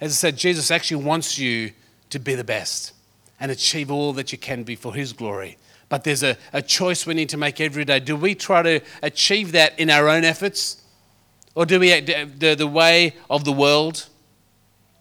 As 0.00 0.12
I 0.12 0.14
said, 0.14 0.36
Jesus 0.36 0.70
actually 0.70 1.02
wants 1.02 1.38
you 1.38 1.72
to 2.10 2.18
be 2.18 2.34
the 2.34 2.44
best 2.44 2.92
and 3.40 3.50
achieve 3.50 3.90
all 3.90 4.12
that 4.12 4.30
you 4.30 4.38
can 4.38 4.64
be 4.64 4.76
for 4.76 4.94
His 4.94 5.12
glory. 5.12 5.56
But 5.92 6.04
there's 6.04 6.22
a, 6.22 6.38
a 6.54 6.62
choice 6.62 7.04
we 7.04 7.12
need 7.12 7.28
to 7.28 7.36
make 7.36 7.60
every 7.60 7.84
day. 7.84 8.00
Do 8.00 8.16
we 8.16 8.34
try 8.34 8.62
to 8.62 8.80
achieve 9.02 9.52
that 9.52 9.78
in 9.78 9.90
our 9.90 10.08
own 10.08 10.24
efforts? 10.24 10.80
Or 11.54 11.66
do 11.66 11.78
we 11.78 12.00
the, 12.00 12.54
the 12.54 12.66
way 12.66 13.14
of 13.28 13.44
the 13.44 13.52
world? 13.52 14.08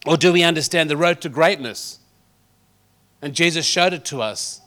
Or 0.05 0.17
do 0.17 0.33
we 0.33 0.43
understand 0.43 0.89
the 0.89 0.97
road 0.97 1.21
to 1.21 1.29
greatness? 1.29 1.99
And 3.21 3.33
Jesus 3.33 3.65
showed 3.65 3.93
it 3.93 4.03
to 4.03 4.21
us. 4.21 4.59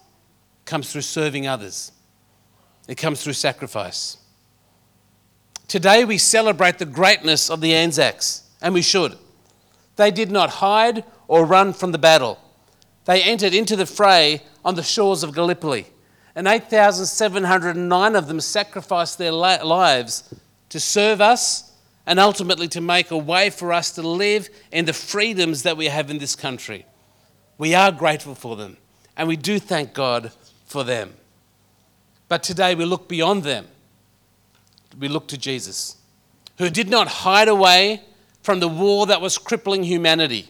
It 0.62 0.64
comes 0.64 0.90
through 0.90 1.02
serving 1.02 1.46
others. 1.46 1.92
It 2.88 2.94
comes 2.94 3.22
through 3.22 3.34
sacrifice. 3.34 4.16
Today 5.68 6.06
we 6.06 6.16
celebrate 6.16 6.78
the 6.78 6.86
greatness 6.86 7.50
of 7.50 7.60
the 7.60 7.74
Anzacs, 7.74 8.44
and 8.62 8.72
we 8.72 8.80
should. 8.80 9.18
They 9.96 10.10
did 10.10 10.30
not 10.30 10.48
hide 10.48 11.04
or 11.28 11.44
run 11.44 11.74
from 11.74 11.92
the 11.92 11.98
battle. 11.98 12.38
They 13.04 13.22
entered 13.22 13.52
into 13.52 13.76
the 13.76 13.84
fray 13.84 14.40
on 14.64 14.74
the 14.74 14.82
shores 14.82 15.22
of 15.22 15.34
Gallipoli, 15.34 15.88
and 16.34 16.48
8,709 16.48 18.16
of 18.16 18.26
them 18.26 18.40
sacrificed 18.40 19.18
their 19.18 19.32
lives 19.32 20.34
to 20.68 20.80
serve 20.80 21.20
us 21.20 21.72
and 22.06 22.18
ultimately 22.18 22.68
to 22.68 22.80
make 22.80 23.10
a 23.10 23.18
way 23.18 23.50
for 23.50 23.72
us 23.72 23.92
to 23.92 24.02
live 24.02 24.48
in 24.72 24.84
the 24.84 24.92
freedoms 24.92 25.62
that 25.62 25.76
we 25.76 25.86
have 25.86 26.10
in 26.10 26.18
this 26.18 26.36
country. 26.36 26.84
We 27.56 27.74
are 27.74 27.92
grateful 27.92 28.34
for 28.34 28.56
them, 28.56 28.76
and 29.16 29.28
we 29.28 29.36
do 29.36 29.58
thank 29.58 29.94
God 29.94 30.32
for 30.66 30.84
them. 30.84 31.14
But 32.28 32.42
today 32.42 32.74
we 32.74 32.84
look 32.84 33.08
beyond 33.08 33.44
them. 33.44 33.68
We 34.98 35.08
look 35.08 35.28
to 35.28 35.38
Jesus, 35.38 35.96
who 36.58 36.68
did 36.70 36.88
not 36.88 37.08
hide 37.08 37.48
away 37.48 38.02
from 38.42 38.60
the 38.60 38.68
war 38.68 39.06
that 39.06 39.20
was 39.20 39.38
crippling 39.38 39.84
humanity. 39.84 40.48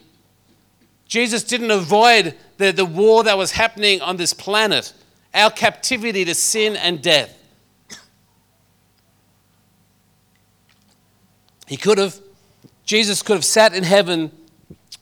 Jesus 1.07 1.43
didn't 1.43 1.71
avoid 1.71 2.35
the, 2.57 2.71
the 2.71 2.85
war 2.85 3.23
that 3.23 3.37
was 3.37 3.51
happening 3.51 4.01
on 4.01 4.17
this 4.17 4.33
planet, 4.33 4.93
our 5.35 5.51
captivity 5.51 6.25
to 6.25 6.33
sin 6.33 6.75
and 6.75 7.01
death. 7.01 7.37
He 11.67 11.77
could 11.77 11.97
have. 11.97 12.19
Jesus 12.85 13.23
could 13.23 13.33
have 13.33 13.45
sat 13.45 13.73
in 13.73 13.83
heaven 13.83 14.31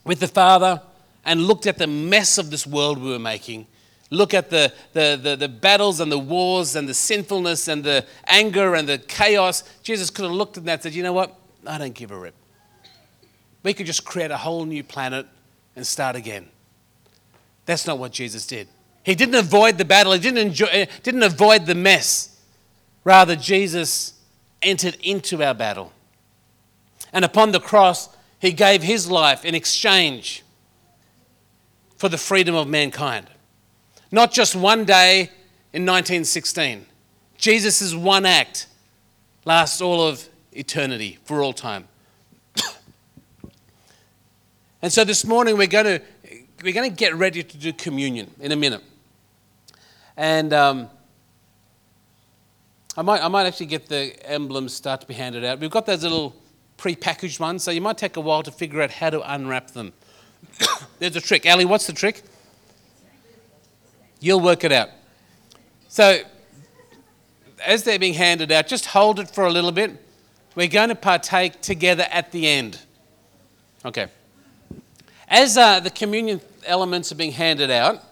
with 0.05 0.19
the 0.19 0.27
Father 0.27 0.81
and 1.25 1.41
looked 1.41 1.67
at 1.67 1.77
the 1.77 1.87
mess 1.87 2.37
of 2.37 2.49
this 2.49 2.65
world 2.65 2.97
we 2.97 3.09
were 3.09 3.19
making. 3.19 3.67
Look 4.09 4.33
at 4.33 4.49
the, 4.49 4.71
the, 4.93 5.19
the, 5.21 5.35
the, 5.35 5.49
battles 5.49 5.99
and 5.99 6.11
the 6.11 6.19
wars 6.19 6.75
and 6.75 6.87
the 6.87 6.93
sinfulness 6.93 7.67
and 7.67 7.83
the 7.83 8.05
anger 8.27 8.75
and 8.75 8.87
the 8.87 8.99
chaos. 8.99 9.63
Jesus 9.81 10.09
could 10.09 10.23
have 10.23 10.31
looked 10.31 10.57
at 10.57 10.65
that 10.65 10.73
and 10.73 10.83
said, 10.83 10.93
You 10.93 11.03
know 11.03 11.13
what? 11.13 11.35
I 11.65 11.77
don't 11.77 11.95
give 11.95 12.11
a 12.11 12.17
rip. 12.17 12.35
We 13.63 13.73
could 13.73 13.85
just 13.85 14.05
create 14.05 14.29
a 14.29 14.37
whole 14.37 14.65
new 14.65 14.83
planet 14.83 15.25
and 15.75 15.87
start 15.87 16.15
again. 16.15 16.47
That's 17.65 17.87
not 17.87 17.97
what 17.97 18.11
Jesus 18.11 18.45
did. 18.45 18.67
He 19.03 19.15
didn't 19.15 19.35
avoid 19.35 19.77
the 19.77 19.85
battle, 19.85 20.13
he 20.13 20.19
didn't, 20.19 20.39
enjoy, 20.39 20.67
eh, 20.71 20.85
didn't 21.03 21.23
avoid 21.23 21.65
the 21.65 21.75
mess. 21.75 22.39
Rather, 23.03 23.35
Jesus 23.35 24.13
entered 24.61 24.97
into 25.01 25.43
our 25.43 25.53
battle. 25.53 25.91
And 27.11 27.25
upon 27.25 27.51
the 27.51 27.59
cross, 27.59 28.09
he 28.39 28.53
gave 28.53 28.81
his 28.81 29.09
life 29.09 29.45
in 29.45 29.55
exchange 29.55 30.43
for 31.97 32.09
the 32.09 32.17
freedom 32.17 32.55
of 32.55 32.67
mankind. 32.67 33.27
Not 34.11 34.31
just 34.31 34.55
one 34.55 34.85
day 34.85 35.29
in 35.73 35.85
1916. 35.85 36.85
Jesus' 37.37 37.93
one 37.93 38.25
act 38.25 38.67
lasts 39.45 39.81
all 39.81 40.07
of 40.07 40.27
eternity, 40.53 41.17
for 41.25 41.43
all 41.43 41.53
time. 41.53 41.87
and 44.81 44.91
so 44.93 45.03
this 45.03 45.25
morning 45.25 45.57
we're 45.57 45.67
going 45.67 45.85
to, 45.85 46.01
we're 46.63 46.73
going 46.73 46.89
to 46.89 46.95
get 46.95 47.15
ready 47.15 47.43
to 47.43 47.57
do 47.57 47.73
communion 47.73 48.31
in 48.39 48.51
a 48.51 48.55
minute. 48.55 48.81
And 50.15 50.53
um, 50.53 50.89
I, 52.95 53.01
might, 53.01 53.23
I 53.23 53.27
might 53.27 53.45
actually 53.45 53.65
get 53.67 53.87
the 53.87 54.13
emblems 54.29 54.73
start 54.73 55.01
to 55.01 55.07
be 55.07 55.13
handed 55.13 55.43
out. 55.43 55.59
We've 55.59 55.71
got 55.71 55.85
those 55.85 56.03
little 56.03 56.35
pre-packaged 56.77 57.39
ones, 57.39 57.63
so 57.63 57.71
you 57.71 57.81
might 57.81 57.97
take 57.97 58.17
a 58.17 58.21
while 58.21 58.43
to 58.43 58.51
figure 58.51 58.81
out 58.81 58.91
how 58.91 59.09
to 59.09 59.33
unwrap 59.33 59.71
them. 59.71 59.93
There's 60.99 61.15
a 61.15 61.21
trick. 61.21 61.45
Ali, 61.45 61.65
what's 61.65 61.87
the 61.87 61.93
trick? 61.93 62.21
You'll 64.19 64.41
work 64.41 64.63
it 64.63 64.71
out. 64.71 64.89
So, 65.89 66.21
as 67.65 67.83
they're 67.83 67.99
being 67.99 68.13
handed 68.13 68.51
out, 68.51 68.67
just 68.67 68.87
hold 68.87 69.19
it 69.19 69.29
for 69.29 69.45
a 69.45 69.51
little 69.51 69.71
bit. 69.71 69.91
We're 70.55 70.67
going 70.67 70.89
to 70.89 70.95
partake 70.95 71.61
together 71.61 72.05
at 72.11 72.31
the 72.31 72.47
end. 72.47 72.79
Okay. 73.83 74.07
As 75.27 75.57
uh, 75.57 75.79
the 75.79 75.89
communion 75.89 76.41
elements 76.65 77.11
are 77.11 77.15
being 77.15 77.31
handed 77.31 77.71
out, 77.71 78.03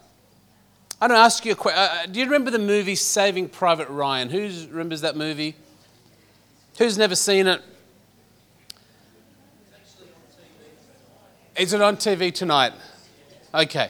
Going 1.02 1.10
to 1.10 1.18
ask 1.18 1.44
you 1.46 1.54
a 1.54 1.56
question. 1.56 1.82
Uh, 1.82 2.06
do 2.12 2.20
you 2.20 2.26
remember 2.26 2.52
the 2.52 2.60
movie 2.60 2.94
Saving 2.94 3.50
Private 3.50 3.90
Ryan? 3.90 4.30
Who 4.30 4.52
remembers 4.70 5.02
that 5.02 5.16
movie? 5.16 5.56
Who's 6.78 6.96
never 6.96 7.16
seen 7.16 7.48
it? 7.48 7.60
Is 11.56 11.74
it 11.74 11.82
on 11.82 11.98
TV 11.98 12.32
tonight? 12.32 12.74
Okay. 13.52 13.90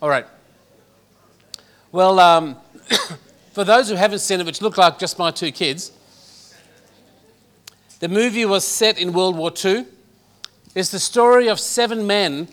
All 0.00 0.08
right. 0.08 0.24
Well, 1.90 2.20
um, 2.20 2.56
for 3.52 3.64
those 3.64 3.88
who 3.88 3.96
haven't 3.96 4.20
seen 4.20 4.38
it, 4.38 4.46
which 4.46 4.62
look 4.62 4.78
like 4.78 5.00
just 5.00 5.18
my 5.18 5.32
two 5.32 5.50
kids, 5.50 5.90
the 7.98 8.08
movie 8.08 8.44
was 8.44 8.64
set 8.64 9.00
in 9.00 9.12
World 9.12 9.36
War 9.36 9.52
II. 9.52 9.84
It's 10.76 10.92
the 10.92 11.00
story 11.00 11.48
of 11.48 11.58
seven 11.58 12.06
men 12.06 12.46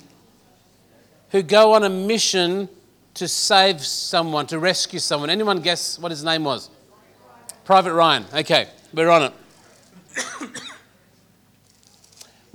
who 1.30 1.42
go 1.42 1.74
on 1.74 1.84
a 1.84 1.90
mission 1.90 2.70
to 3.16 3.28
save 3.28 3.82
someone, 3.86 4.48
to 4.48 4.60
rescue 4.60 5.00
someone. 5.00 5.30
Anyone 5.30 5.62
guess 5.62 5.98
what 6.00 6.12
his 6.12 6.24
name 6.24 6.44
was? 6.44 6.70
Private 7.64 7.94
Ryan. 7.94 8.26
Okay, 8.34 8.68
we're 8.94 9.10
on 9.10 9.24
it. 9.24 9.34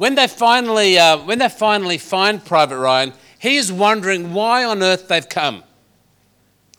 When 0.00 0.14
they 0.14 0.28
finally, 0.28 0.98
uh, 0.98 1.18
when 1.18 1.40
they 1.40 1.50
finally 1.50 1.98
find 1.98 2.42
Private 2.42 2.78
Ryan, 2.78 3.12
he 3.38 3.56
is 3.56 3.70
wondering 3.70 4.32
why 4.32 4.64
on 4.64 4.82
earth 4.82 5.08
they've 5.08 5.28
come. 5.28 5.62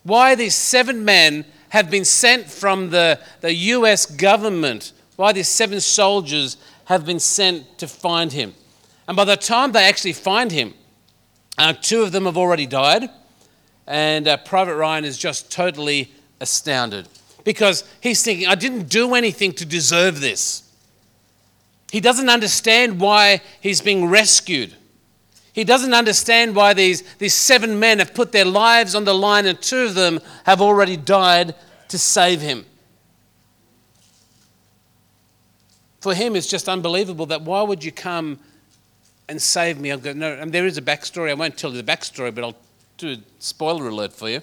Why 0.02 0.34
these 0.34 0.56
seven 0.56 1.04
men 1.04 1.44
have 1.68 1.88
been 1.88 2.04
sent 2.04 2.50
from 2.50 2.90
the, 2.90 3.20
the 3.40 3.54
US 3.54 4.06
government. 4.06 4.92
Why 5.14 5.30
these 5.30 5.46
seven 5.46 5.80
soldiers 5.80 6.56
have 6.86 7.06
been 7.06 7.20
sent 7.20 7.78
to 7.78 7.86
find 7.86 8.32
him. 8.32 8.54
And 9.06 9.16
by 9.16 9.24
the 9.24 9.36
time 9.36 9.70
they 9.70 9.84
actually 9.84 10.14
find 10.14 10.50
him, 10.50 10.74
uh, 11.58 11.72
two 11.74 12.02
of 12.02 12.12
them 12.12 12.24
have 12.26 12.36
already 12.36 12.66
died. 12.66 13.08
And 13.86 14.28
uh, 14.28 14.36
Private 14.38 14.76
Ryan 14.76 15.04
is 15.04 15.18
just 15.18 15.50
totally 15.50 16.12
astounded 16.40 17.08
because 17.44 17.84
he's 18.00 18.22
thinking, 18.22 18.46
I 18.46 18.54
didn't 18.54 18.88
do 18.88 19.14
anything 19.14 19.52
to 19.54 19.66
deserve 19.66 20.20
this. 20.20 20.62
He 21.90 22.00
doesn't 22.00 22.30
understand 22.30 23.00
why 23.00 23.42
he's 23.60 23.80
being 23.80 24.06
rescued. 24.06 24.74
He 25.52 25.64
doesn't 25.64 25.92
understand 25.92 26.56
why 26.56 26.72
these, 26.72 27.02
these 27.18 27.34
seven 27.34 27.78
men 27.78 27.98
have 27.98 28.14
put 28.14 28.32
their 28.32 28.46
lives 28.46 28.94
on 28.94 29.04
the 29.04 29.14
line 29.14 29.44
and 29.46 29.60
two 29.60 29.80
of 29.80 29.94
them 29.94 30.20
have 30.46 30.62
already 30.62 30.96
died 30.96 31.54
to 31.88 31.98
save 31.98 32.40
him. 32.40 32.64
For 36.00 36.14
him, 36.14 36.34
it's 36.34 36.46
just 36.46 36.68
unbelievable 36.68 37.26
that 37.26 37.42
why 37.42 37.62
would 37.62 37.84
you 37.84 37.92
come 37.92 38.38
and 39.32 39.42
save 39.42 39.80
me? 39.80 39.90
I'll 39.90 39.98
go, 39.98 40.12
no, 40.12 40.32
and 40.34 40.52
there 40.52 40.66
is 40.66 40.78
a 40.78 40.82
backstory. 40.82 41.30
I 41.30 41.34
won't 41.34 41.56
tell 41.56 41.72
you 41.72 41.82
the 41.82 41.92
backstory, 41.92 42.32
but 42.32 42.44
I'll 42.44 42.56
do 42.98 43.12
a 43.12 43.16
spoiler 43.40 43.88
alert 43.88 44.12
for 44.12 44.28
you. 44.28 44.40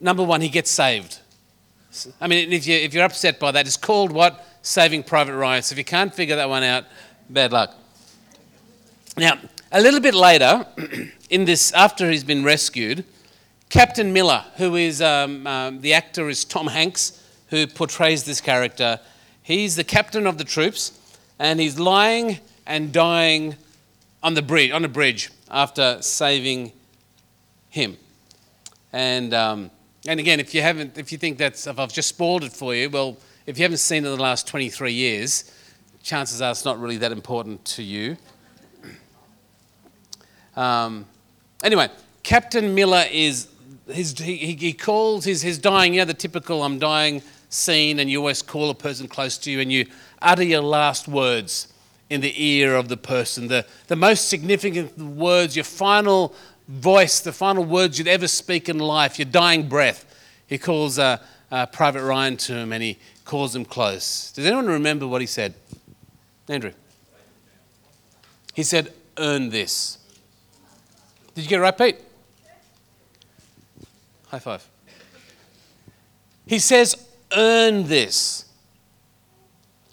Number 0.00 0.22
one, 0.22 0.40
he 0.40 0.48
gets 0.48 0.70
saved. 0.70 1.18
I 2.20 2.28
mean, 2.28 2.52
if, 2.52 2.66
you, 2.66 2.76
if 2.76 2.94
you're 2.94 3.04
upset 3.04 3.40
by 3.40 3.50
that, 3.50 3.66
it's 3.66 3.76
called 3.76 4.12
what? 4.12 4.46
Saving 4.62 5.02
Private 5.02 5.34
Ryan. 5.34 5.62
So 5.62 5.72
if 5.72 5.78
you 5.78 5.84
can't 5.84 6.14
figure 6.14 6.36
that 6.36 6.48
one 6.48 6.62
out, 6.62 6.84
bad 7.28 7.52
luck. 7.52 7.74
Now, 9.16 9.38
a 9.72 9.80
little 9.80 10.00
bit 10.00 10.14
later, 10.14 10.66
in 11.30 11.44
this, 11.46 11.72
after 11.72 12.10
he's 12.10 12.22
been 12.22 12.44
rescued, 12.44 13.04
Captain 13.70 14.12
Miller, 14.12 14.44
who 14.56 14.76
is 14.76 15.02
um, 15.02 15.46
um, 15.46 15.80
the 15.80 15.94
actor 15.94 16.28
is 16.28 16.44
Tom 16.44 16.68
Hanks, 16.68 17.22
who 17.48 17.66
portrays 17.66 18.24
this 18.24 18.40
character, 18.40 19.00
he's 19.42 19.76
the 19.76 19.84
captain 19.84 20.26
of 20.26 20.38
the 20.38 20.44
troops, 20.44 20.92
and 21.38 21.60
he's 21.60 21.78
lying 21.78 22.40
and 22.66 22.92
dying 22.92 23.56
on 24.22 24.34
the 24.34 24.42
bridge, 24.42 24.70
on 24.70 24.84
a 24.84 24.88
bridge 24.88 25.30
after 25.50 26.00
saving 26.02 26.72
him. 27.68 27.96
And 28.92 29.32
um, 29.34 29.70
and 30.06 30.18
again, 30.18 30.40
if 30.40 30.54
you 30.54 30.62
haven't, 30.62 30.96
if 30.96 31.12
you 31.12 31.18
think 31.18 31.36
that's, 31.36 31.66
if 31.66 31.78
I've 31.78 31.92
just 31.92 32.08
spoiled 32.08 32.44
it 32.44 32.52
for 32.52 32.74
you, 32.74 32.88
well, 32.88 33.18
if 33.46 33.58
you 33.58 33.64
haven't 33.64 33.78
seen 33.78 34.04
it 34.04 34.08
in 34.08 34.16
the 34.16 34.22
last 34.22 34.46
23 34.46 34.92
years, 34.92 35.52
chances 36.02 36.40
are 36.40 36.50
it's 36.50 36.64
not 36.64 36.80
really 36.80 36.96
that 36.98 37.12
important 37.12 37.62
to 37.66 37.82
you. 37.82 38.16
Um, 40.56 41.04
anyway, 41.62 41.88
Captain 42.22 42.74
Miller 42.74 43.04
is, 43.10 43.48
his, 43.88 44.18
he, 44.18 44.36
he 44.36 44.72
calls 44.72 45.24
his, 45.24 45.42
his 45.42 45.58
dying, 45.58 45.94
you 45.94 46.00
know, 46.00 46.06
the 46.06 46.14
typical 46.14 46.62
I'm 46.62 46.78
dying 46.78 47.22
scene, 47.50 47.98
and 47.98 48.10
you 48.10 48.18
always 48.18 48.40
call 48.40 48.70
a 48.70 48.74
person 48.74 49.06
close 49.06 49.36
to 49.38 49.50
you 49.50 49.60
and 49.60 49.70
you 49.70 49.86
utter 50.22 50.42
your 50.42 50.62
last 50.62 51.08
words 51.08 51.72
in 52.10 52.20
the 52.20 52.44
ear 52.44 52.74
of 52.74 52.88
the 52.88 52.96
person, 52.96 53.46
the, 53.46 53.64
the 53.86 53.96
most 53.96 54.28
significant 54.28 54.98
words, 54.98 55.54
your 55.54 55.64
final 55.64 56.34
voice, 56.66 57.20
the 57.20 57.32
final 57.32 57.64
words 57.64 57.98
you'd 57.98 58.08
ever 58.08 58.26
speak 58.26 58.68
in 58.68 58.78
life, 58.78 59.18
your 59.18 59.26
dying 59.26 59.68
breath. 59.68 60.04
He 60.48 60.58
calls 60.58 60.98
uh, 60.98 61.18
uh, 61.52 61.66
Private 61.66 62.02
Ryan 62.02 62.36
to 62.38 62.54
him 62.54 62.72
and 62.72 62.82
he 62.82 62.98
calls 63.24 63.54
him 63.54 63.64
close. 63.64 64.32
Does 64.32 64.44
anyone 64.44 64.66
remember 64.66 65.06
what 65.06 65.20
he 65.20 65.26
said? 65.26 65.54
Andrew. 66.48 66.72
He 68.54 68.64
said, 68.64 68.92
Earn 69.16 69.50
this. 69.50 69.98
Did 71.34 71.44
you 71.44 71.48
get 71.48 71.58
it 71.58 71.62
right, 71.62 71.78
Pete? 71.78 71.96
High 74.28 74.38
five. 74.40 74.68
He 76.46 76.58
says, 76.58 76.96
Earn 77.32 77.86
this. 77.86 78.46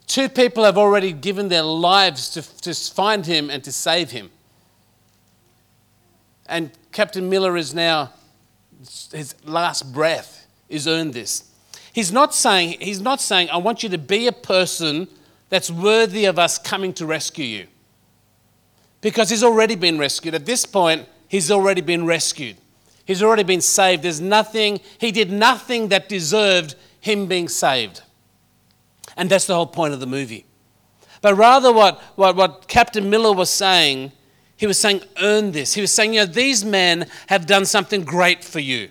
Two 0.08 0.30
people 0.30 0.64
have 0.64 0.78
already 0.78 1.12
given 1.12 1.50
their 1.50 1.64
lives 1.64 2.30
to, 2.30 2.62
to 2.62 2.74
find 2.74 3.26
him 3.26 3.50
and 3.50 3.64
to 3.66 3.72
save 3.72 4.12
him. 4.12 4.32
And 6.48 6.72
Captain 6.94 7.30
Miller 7.30 7.58
is 7.58 7.74
now, 7.74 8.14
his 8.80 9.36
last 9.44 9.94
breath 9.94 10.48
is 10.70 10.88
earned 10.88 11.14
this. 11.14 11.52
He's 11.92 12.12
not 12.12 12.34
saying, 12.34 12.80
he's 12.80 13.02
not 13.02 13.20
saying, 13.20 13.50
I 13.50 13.58
want 13.58 13.84
you 13.84 13.90
to 13.90 13.98
be 13.98 14.28
a 14.28 14.32
person 14.32 15.08
that's 15.50 15.70
worthy 15.70 16.26
of 16.26 16.40
us 16.40 16.58
coming 16.58 16.94
to 16.94 17.06
rescue 17.06 17.46
you. 17.46 17.68
Because 19.02 19.30
he's 19.30 19.44
already 19.44 19.76
been 19.76 19.98
rescued. 19.98 20.36
At 20.36 20.46
this 20.46 20.66
point, 20.66 21.08
he's 21.28 21.52
already 21.52 21.82
been 21.82 22.06
rescued. 22.06 22.58
He's 23.06 23.22
already 23.22 23.44
been 23.44 23.62
saved. 23.62 24.04
There's 24.04 24.22
nothing, 24.22 24.80
he 25.00 25.12
did 25.12 25.32
nothing 25.32 25.90
that 25.90 26.08
deserved 26.08 26.76
him 27.00 27.26
being 27.26 27.48
saved. 27.50 28.02
And 29.18 29.30
that's 29.30 29.46
the 29.46 29.56
whole 29.56 29.68
point 29.68 29.94
of 29.94 30.00
the 30.00 30.08
movie. 30.08 30.46
But 31.22 31.36
rather, 31.36 31.74
what, 31.74 32.00
what, 32.16 32.36
what 32.36 32.68
Captain 32.68 33.10
Miller 33.10 33.34
was 33.34 33.50
saying, 33.50 34.12
he 34.56 34.68
was 34.68 34.80
saying, 34.80 35.02
earn 35.22 35.52
this. 35.52 35.74
He 35.74 35.82
was 35.82 35.92
saying, 35.92 36.14
you 36.14 36.22
know, 36.22 36.26
these 36.28 36.64
men 36.64 37.08
have 37.28 37.48
done 37.48 37.66
something 37.66 38.04
great 38.04 38.44
for 38.44 38.60
you. 38.60 38.90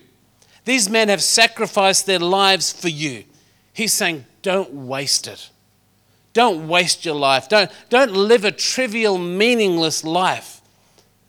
These 0.65 0.89
men 0.89 1.07
have 1.07 1.23
sacrificed 1.23 2.05
their 2.05 2.19
lives 2.19 2.73
for 2.73 2.89
you. 2.89 3.23
He's 3.71 3.93
saying, 3.93 4.25
don't 4.41 4.73
waste 4.73 5.27
it. 5.27 5.49
Don't 6.33 6.67
waste 6.67 7.05
your 7.05 7.15
life. 7.15 7.47
Don't, 7.47 7.71
don't 7.89 8.11
live 8.11 8.43
a 8.43 8.51
trivial, 8.51 9.17
meaningless 9.17 10.03
life, 10.03 10.61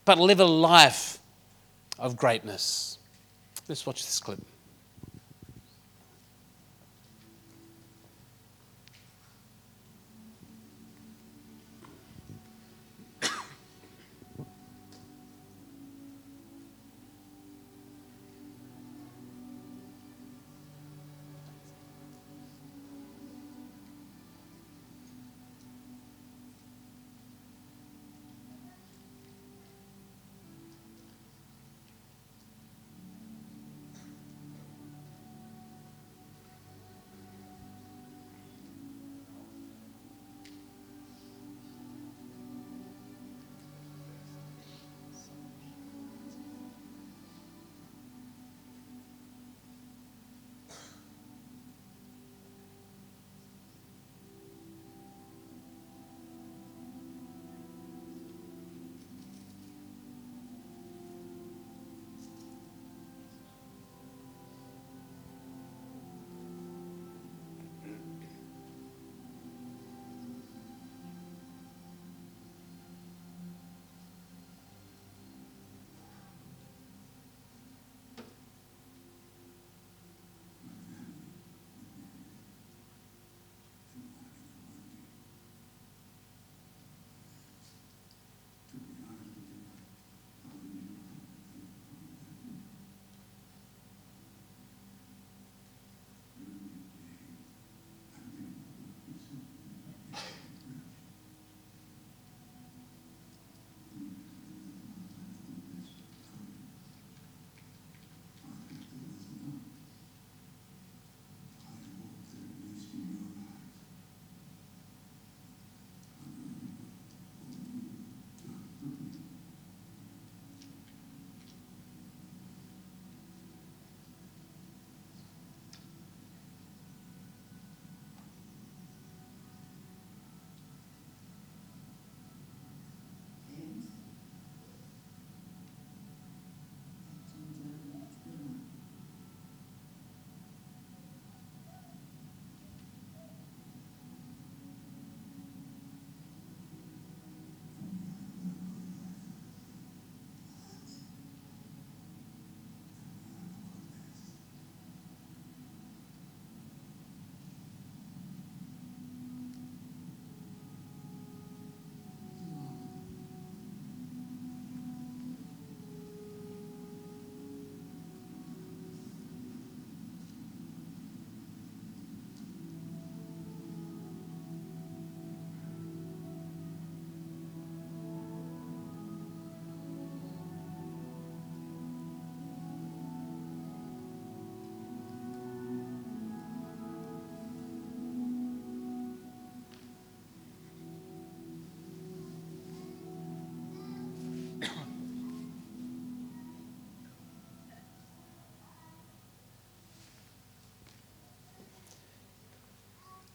but 0.05 0.19
live 0.19 0.41
a 0.41 0.45
life 0.45 1.21
of 1.99 2.17
greatness. 2.17 2.99
Let's 3.69 3.87
watch 3.87 4.05
this 4.05 4.19
clip. 4.19 4.41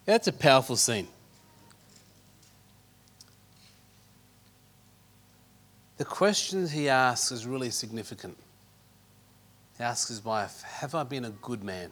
That's 0.06 0.28
a 0.28 0.34
powerful 0.34 0.76
scene. 0.76 1.08
The 5.98 6.06
question 6.06 6.68
he 6.68 6.89
asks 6.89 7.32
is 7.32 7.46
really 7.46 7.70
significant. 7.70 8.38
He 9.78 9.84
asks 9.84 10.10
his 10.10 10.24
wife, 10.24 10.62
Have 10.63 10.96
I 10.96 11.04
been 11.04 11.26
a 11.26 11.30
good 11.30 11.63
man? 11.63 11.92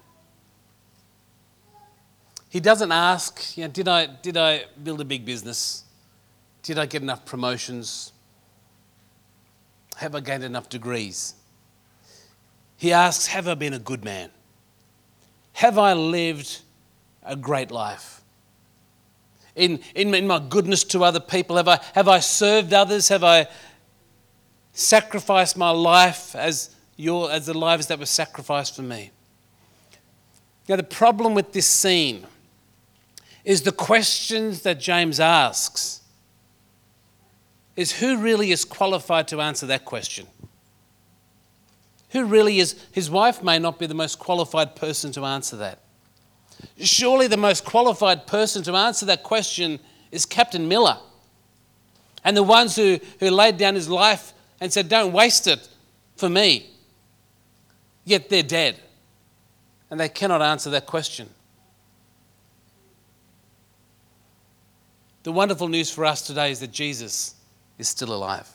He 2.49 2.59
doesn't 2.59 2.91
ask, 2.91 3.57
you 3.57 3.63
know, 3.63 3.69
did, 3.69 3.87
I, 3.87 4.07
did 4.07 4.35
I 4.35 4.65
build 4.83 4.99
a 4.99 5.05
big 5.05 5.23
business? 5.23 5.85
Did 6.63 6.77
I 6.77 6.85
get 6.85 7.01
enough 7.01 7.25
promotions? 7.25 8.11
Have 9.95 10.15
I 10.15 10.19
gained 10.19 10.43
enough 10.43 10.67
degrees? 10.67 11.35
He 12.75 12.91
asks, 12.91 13.27
Have 13.27 13.47
I 13.47 13.53
been 13.53 13.73
a 13.73 13.79
good 13.79 14.03
man? 14.03 14.31
Have 15.53 15.77
I 15.77 15.93
lived 15.93 16.59
a 17.23 17.35
great 17.35 17.71
life? 17.71 18.21
In, 19.55 19.79
in, 19.95 20.13
in 20.13 20.27
my 20.27 20.39
goodness 20.39 20.83
to 20.85 21.03
other 21.03 21.19
people, 21.19 21.57
have 21.57 21.67
I, 21.67 21.79
have 21.93 22.07
I 22.07 22.19
served 22.19 22.73
others? 22.73 23.09
Have 23.09 23.23
I 23.23 23.47
sacrificed 24.71 25.57
my 25.57 25.71
life 25.71 26.35
as, 26.35 26.75
your, 26.95 27.31
as 27.31 27.47
the 27.47 27.57
lives 27.57 27.87
that 27.87 27.99
were 27.99 28.05
sacrificed 28.05 28.75
for 28.75 28.81
me? 28.81 29.11
Now, 30.69 30.77
the 30.77 30.83
problem 30.83 31.33
with 31.33 31.51
this 31.51 31.67
scene 31.67 32.25
is 33.43 33.63
the 33.63 33.71
questions 33.71 34.61
that 34.61 34.79
James 34.79 35.19
asks 35.19 36.01
is 37.75 37.99
who 37.99 38.17
really 38.17 38.51
is 38.51 38.63
qualified 38.63 39.27
to 39.29 39.41
answer 39.41 39.65
that 39.65 39.85
question? 39.85 40.27
Who 42.11 42.25
really 42.25 42.59
is? 42.59 42.75
His 42.91 43.09
wife 43.09 43.41
may 43.41 43.57
not 43.57 43.79
be 43.79 43.85
the 43.85 43.93
most 43.93 44.19
qualified 44.19 44.75
person 44.75 45.11
to 45.13 45.25
answer 45.25 45.55
that. 45.57 45.79
Surely 46.79 47.27
the 47.27 47.37
most 47.37 47.65
qualified 47.65 48.27
person 48.27 48.63
to 48.63 48.73
answer 48.73 49.05
that 49.05 49.23
question 49.23 49.79
is 50.11 50.25
Captain 50.25 50.67
Miller. 50.67 50.97
And 52.23 52.35
the 52.37 52.43
ones 52.43 52.75
who, 52.75 52.99
who 53.19 53.29
laid 53.29 53.57
down 53.57 53.75
his 53.75 53.89
life 53.89 54.33
and 54.59 54.71
said, 54.71 54.89
Don't 54.89 55.11
waste 55.11 55.47
it 55.47 55.67
for 56.15 56.29
me. 56.29 56.69
Yet 58.05 58.29
they're 58.29 58.43
dead. 58.43 58.79
And 59.89 59.99
they 59.99 60.09
cannot 60.09 60.41
answer 60.41 60.69
that 60.71 60.85
question. 60.85 61.29
The 65.23 65.31
wonderful 65.31 65.67
news 65.67 65.91
for 65.91 66.05
us 66.05 66.21
today 66.21 66.51
is 66.51 66.59
that 66.61 66.71
Jesus 66.71 67.35
is 67.77 67.87
still 67.87 68.13
alive. 68.13 68.49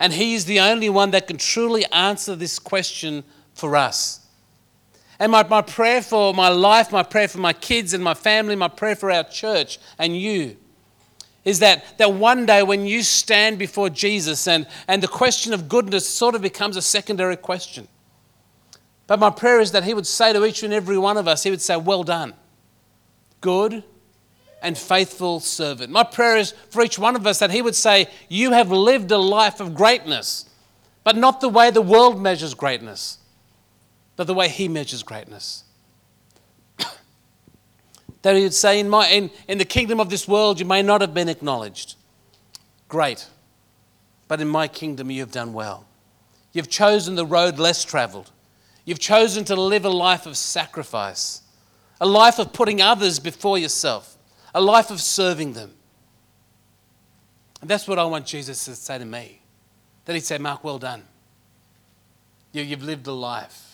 And 0.00 0.12
He 0.12 0.34
is 0.34 0.44
the 0.44 0.60
only 0.60 0.88
one 0.88 1.10
that 1.12 1.26
can 1.26 1.38
truly 1.38 1.84
answer 1.92 2.36
this 2.36 2.58
question 2.58 3.24
for 3.54 3.76
us. 3.76 4.20
And 5.20 5.32
my, 5.32 5.42
my 5.48 5.62
prayer 5.62 6.00
for 6.00 6.32
my 6.32 6.48
life, 6.48 6.92
my 6.92 7.02
prayer 7.02 7.28
for 7.28 7.38
my 7.38 7.52
kids 7.52 7.92
and 7.92 8.02
my 8.02 8.14
family, 8.14 8.54
my 8.54 8.68
prayer 8.68 8.94
for 8.94 9.10
our 9.10 9.24
church 9.24 9.78
and 9.98 10.16
you 10.16 10.56
is 11.44 11.60
that, 11.60 11.98
that 11.98 12.12
one 12.12 12.44
day 12.44 12.62
when 12.62 12.86
you 12.86 13.02
stand 13.02 13.58
before 13.58 13.88
Jesus 13.88 14.46
and, 14.46 14.66
and 14.86 15.02
the 15.02 15.08
question 15.08 15.54
of 15.54 15.68
goodness 15.68 16.06
sort 16.08 16.34
of 16.34 16.42
becomes 16.42 16.76
a 16.76 16.82
secondary 16.82 17.36
question. 17.36 17.88
But 19.06 19.18
my 19.18 19.30
prayer 19.30 19.58
is 19.58 19.72
that 19.72 19.84
He 19.84 19.94
would 19.94 20.06
say 20.06 20.32
to 20.34 20.44
each 20.44 20.62
and 20.62 20.74
every 20.74 20.98
one 20.98 21.16
of 21.16 21.26
us, 21.26 21.42
He 21.42 21.50
would 21.50 21.62
say, 21.62 21.76
Well 21.76 22.04
done, 22.04 22.34
good 23.40 23.82
and 24.60 24.76
faithful 24.76 25.40
servant. 25.40 25.90
My 25.90 26.02
prayer 26.02 26.36
is 26.36 26.52
for 26.68 26.82
each 26.82 26.98
one 26.98 27.16
of 27.16 27.26
us 27.26 27.38
that 27.38 27.50
He 27.50 27.62
would 27.62 27.74
say, 27.74 28.08
You 28.28 28.52
have 28.52 28.70
lived 28.70 29.10
a 29.10 29.18
life 29.18 29.60
of 29.60 29.74
greatness, 29.74 30.44
but 31.02 31.16
not 31.16 31.40
the 31.40 31.48
way 31.48 31.70
the 31.70 31.80
world 31.80 32.20
measures 32.20 32.52
greatness, 32.52 33.18
but 34.18 34.26
the 34.26 34.34
way 34.34 34.48
He 34.48 34.66
measures 34.66 35.04
greatness. 35.04 35.62
that 38.22 38.34
He 38.34 38.42
would 38.42 38.52
say, 38.52 38.80
in, 38.80 38.88
my, 38.88 39.08
in, 39.08 39.30
in 39.46 39.58
the 39.58 39.64
kingdom 39.64 40.00
of 40.00 40.10
this 40.10 40.26
world, 40.26 40.58
you 40.58 40.66
may 40.66 40.82
not 40.82 41.00
have 41.00 41.14
been 41.14 41.28
acknowledged. 41.28 41.94
Great. 42.88 43.28
But 44.26 44.40
in 44.40 44.48
my 44.48 44.66
kingdom, 44.66 45.10
you 45.12 45.20
have 45.20 45.30
done 45.30 45.52
well. 45.52 45.86
You've 46.52 46.68
chosen 46.68 47.14
the 47.14 47.24
road 47.24 47.60
less 47.60 47.84
traveled. 47.84 48.32
You've 48.84 48.98
chosen 48.98 49.44
to 49.44 49.54
live 49.54 49.84
a 49.84 49.90
life 49.90 50.26
of 50.26 50.36
sacrifice, 50.36 51.42
a 52.00 52.06
life 52.06 52.40
of 52.40 52.52
putting 52.52 52.82
others 52.82 53.20
before 53.20 53.56
yourself 53.56 54.16
a 54.54 54.60
life 54.60 54.90
of 54.90 55.00
serving 55.00 55.52
them. 55.52 55.70
And 57.60 57.70
that's 57.70 57.86
what 57.86 57.98
I 57.98 58.04
want 58.04 58.26
Jesus 58.26 58.64
to 58.64 58.74
say 58.74 58.98
to 58.98 59.04
me. 59.04 59.40
That 60.04 60.14
he'd 60.14 60.24
say, 60.24 60.38
Mark, 60.38 60.64
well 60.64 60.78
done. 60.78 61.04
You've 62.52 62.82
lived 62.82 63.06
a 63.06 63.12
life 63.12 63.67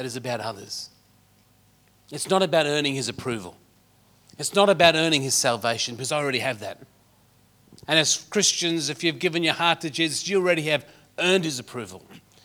that 0.00 0.06
is 0.06 0.16
about 0.16 0.40
others. 0.40 0.88
It's 2.10 2.30
not 2.30 2.42
about 2.42 2.64
earning 2.64 2.94
his 2.94 3.10
approval. 3.10 3.54
It's 4.38 4.54
not 4.54 4.70
about 4.70 4.94
earning 4.94 5.20
his 5.20 5.34
salvation 5.34 5.94
because 5.94 6.10
I 6.10 6.16
already 6.16 6.38
have 6.38 6.60
that. 6.60 6.78
And 7.86 7.98
as 7.98 8.16
Christians, 8.16 8.88
if 8.88 9.04
you've 9.04 9.18
given 9.18 9.44
your 9.44 9.52
heart 9.52 9.82
to 9.82 9.90
Jesus, 9.90 10.26
you 10.26 10.38
already 10.40 10.62
have 10.62 10.86
earned 11.18 11.44
his 11.44 11.58
approval. 11.58 12.02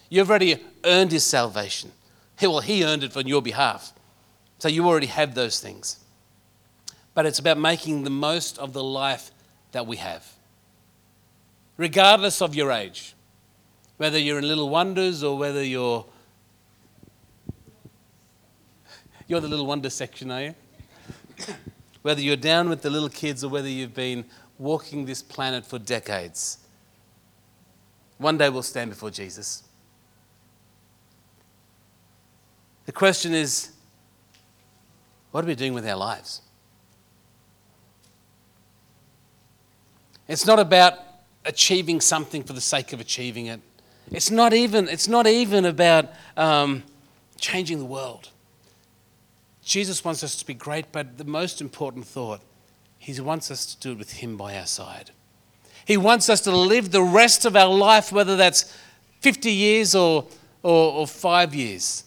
You've 0.09 0.29
already 0.29 0.61
earned 0.83 1.13
his 1.13 1.23
salvation. 1.23 1.93
Well, 2.41 2.59
he 2.59 2.83
earned 2.83 3.05
it 3.05 3.15
on 3.15 3.25
your 3.25 3.41
behalf. 3.41 3.93
So 4.59 4.67
you 4.67 4.85
already 4.85 5.07
have 5.07 5.33
those 5.33 5.61
things 5.61 5.99
but 7.13 7.25
it's 7.25 7.39
about 7.39 7.57
making 7.57 8.03
the 8.03 8.09
most 8.09 8.59
of 8.59 8.73
the 8.73 8.83
life 8.83 9.31
that 9.71 9.87
we 9.87 9.95
have. 9.95 10.33
Regardless 11.77 12.41
of 12.41 12.53
your 12.53 12.71
age, 12.71 13.15
whether 13.95 14.19
you're 14.19 14.37
in 14.37 14.47
Little 14.47 14.69
Wonders 14.69 15.23
or 15.23 15.37
whether 15.37 15.63
you're. 15.63 16.05
You're 19.27 19.39
the 19.39 19.47
Little 19.47 19.65
Wonder 19.65 19.89
section, 19.89 20.29
are 20.29 20.41
you? 20.43 20.55
whether 22.03 22.21
you're 22.21 22.35
down 22.35 22.69
with 22.69 22.83
the 22.83 22.89
little 22.89 23.09
kids 23.09 23.43
or 23.43 23.49
whether 23.49 23.67
you've 23.67 23.95
been 23.95 24.23
walking 24.59 25.05
this 25.05 25.23
planet 25.23 25.65
for 25.65 25.79
decades, 25.79 26.59
one 28.19 28.37
day 28.37 28.49
we'll 28.49 28.61
stand 28.61 28.91
before 28.91 29.09
Jesus. 29.09 29.63
The 32.85 32.91
question 32.91 33.33
is 33.33 33.71
what 35.31 35.43
are 35.43 35.47
we 35.47 35.55
doing 35.55 35.73
with 35.73 35.87
our 35.87 35.97
lives? 35.97 36.41
It's 40.27 40.45
not 40.45 40.59
about 40.59 40.93
achieving 41.43 41.99
something 41.99 42.43
for 42.43 42.53
the 42.53 42.61
sake 42.61 42.93
of 42.93 42.99
achieving 42.99 43.47
it. 43.47 43.59
It's 44.11 44.29
not 44.29 44.53
even, 44.53 44.87
it's 44.87 45.07
not 45.07 45.25
even 45.25 45.65
about 45.65 46.09
um, 46.37 46.83
changing 47.39 47.79
the 47.79 47.85
world. 47.85 48.29
Jesus 49.65 50.05
wants 50.05 50.23
us 50.23 50.35
to 50.35 50.45
be 50.45 50.53
great, 50.53 50.91
but 50.91 51.17
the 51.17 51.25
most 51.25 51.59
important 51.59 52.05
thought, 52.05 52.39
He 52.99 53.19
wants 53.19 53.49
us 53.49 53.65
to 53.65 53.79
do 53.79 53.91
it 53.93 53.97
with 53.97 54.13
Him 54.13 54.37
by 54.37 54.55
our 54.55 54.67
side. 54.67 55.09
He 55.85 55.97
wants 55.97 56.29
us 56.29 56.39
to 56.41 56.55
live 56.55 56.91
the 56.91 57.01
rest 57.01 57.45
of 57.45 57.55
our 57.55 57.73
life, 57.73 58.11
whether 58.11 58.37
that's 58.37 58.71
50 59.21 59.51
years 59.51 59.95
or, 59.95 60.27
or, 60.61 60.93
or 60.93 61.07
five 61.07 61.55
years. 61.55 62.03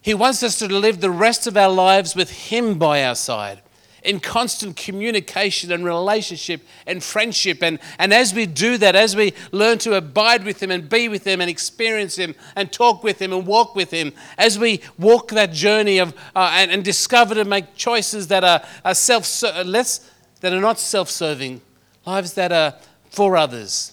He 0.00 0.14
wants 0.14 0.44
us 0.44 0.58
to 0.60 0.66
live 0.72 1.00
the 1.00 1.10
rest 1.10 1.48
of 1.48 1.56
our 1.56 1.68
lives 1.68 2.14
with 2.14 2.30
Him 2.30 2.78
by 2.78 3.04
our 3.04 3.16
side 3.16 3.62
in 4.06 4.20
constant 4.20 4.76
communication 4.76 5.72
and 5.72 5.84
relationship 5.84 6.62
and 6.86 7.02
friendship. 7.02 7.62
And, 7.62 7.78
and 7.98 8.14
as 8.14 8.32
we 8.32 8.46
do 8.46 8.78
that, 8.78 8.94
as 8.94 9.16
we 9.16 9.34
learn 9.52 9.78
to 9.78 9.94
abide 9.94 10.44
with 10.44 10.62
Him 10.62 10.70
and 10.70 10.88
be 10.88 11.08
with 11.08 11.26
Him 11.26 11.40
and 11.40 11.50
experience 11.50 12.16
Him 12.16 12.34
and 12.54 12.72
talk 12.72 13.02
with 13.02 13.20
Him 13.20 13.32
and 13.32 13.46
walk 13.46 13.74
with 13.74 13.90
Him, 13.90 14.12
as 14.38 14.58
we 14.58 14.80
walk 14.98 15.28
that 15.30 15.52
journey 15.52 15.98
of, 15.98 16.14
uh, 16.34 16.52
and, 16.54 16.70
and 16.70 16.84
discover 16.84 17.34
to 17.34 17.44
make 17.44 17.74
choices 17.74 18.28
that 18.28 18.44
are, 18.44 18.62
are 18.84 18.94
self 18.94 19.42
less, 19.64 20.10
that 20.40 20.52
are 20.52 20.60
not 20.60 20.78
self-serving, 20.78 21.60
lives 22.06 22.34
that 22.34 22.52
are 22.52 22.74
for 23.10 23.36
others. 23.36 23.92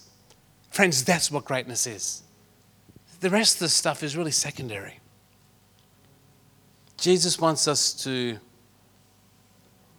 Friends, 0.70 1.04
that's 1.04 1.30
what 1.30 1.44
greatness 1.44 1.86
is. 1.86 2.22
The 3.20 3.30
rest 3.30 3.56
of 3.56 3.60
the 3.60 3.68
stuff 3.68 4.02
is 4.02 4.16
really 4.16 4.30
secondary. 4.30 5.00
Jesus 6.98 7.38
wants 7.38 7.66
us 7.66 7.92
to 8.04 8.38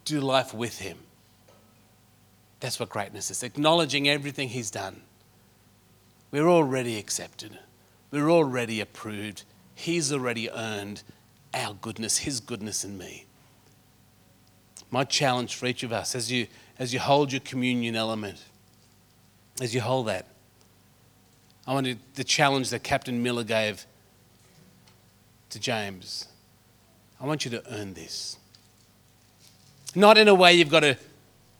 do 0.06 0.20
life 0.20 0.54
with 0.54 0.78
Him. 0.78 0.98
That's 2.60 2.80
what 2.80 2.88
greatness 2.88 3.30
is 3.30 3.42
acknowledging 3.42 4.08
everything 4.08 4.48
He's 4.48 4.70
done. 4.70 5.02
We're 6.30 6.48
already 6.48 6.96
accepted, 6.96 7.58
we're 8.10 8.30
already 8.30 8.80
approved. 8.80 9.44
He's 9.78 10.10
already 10.10 10.50
earned 10.50 11.02
our 11.52 11.74
goodness, 11.74 12.18
His 12.18 12.40
goodness 12.40 12.82
in 12.82 12.96
me. 12.96 13.26
My 14.90 15.04
challenge 15.04 15.54
for 15.54 15.66
each 15.66 15.82
of 15.82 15.92
us 15.92 16.14
as 16.14 16.32
you, 16.32 16.46
as 16.78 16.94
you 16.94 16.98
hold 16.98 17.30
your 17.30 17.40
communion 17.40 17.94
element, 17.94 18.42
as 19.60 19.74
you 19.74 19.82
hold 19.82 20.06
that, 20.06 20.28
I 21.66 21.74
want 21.74 22.14
the 22.14 22.24
challenge 22.24 22.70
that 22.70 22.82
Captain 22.82 23.22
Miller 23.22 23.44
gave 23.44 23.84
to 25.50 25.60
James. 25.60 26.26
I 27.20 27.26
want 27.26 27.44
you 27.44 27.50
to 27.50 27.62
earn 27.70 27.92
this. 27.92 28.38
Not 29.94 30.18
in 30.18 30.28
a 30.28 30.34
way 30.34 30.54
you've 30.54 30.70
got 30.70 30.80
to 30.80 30.96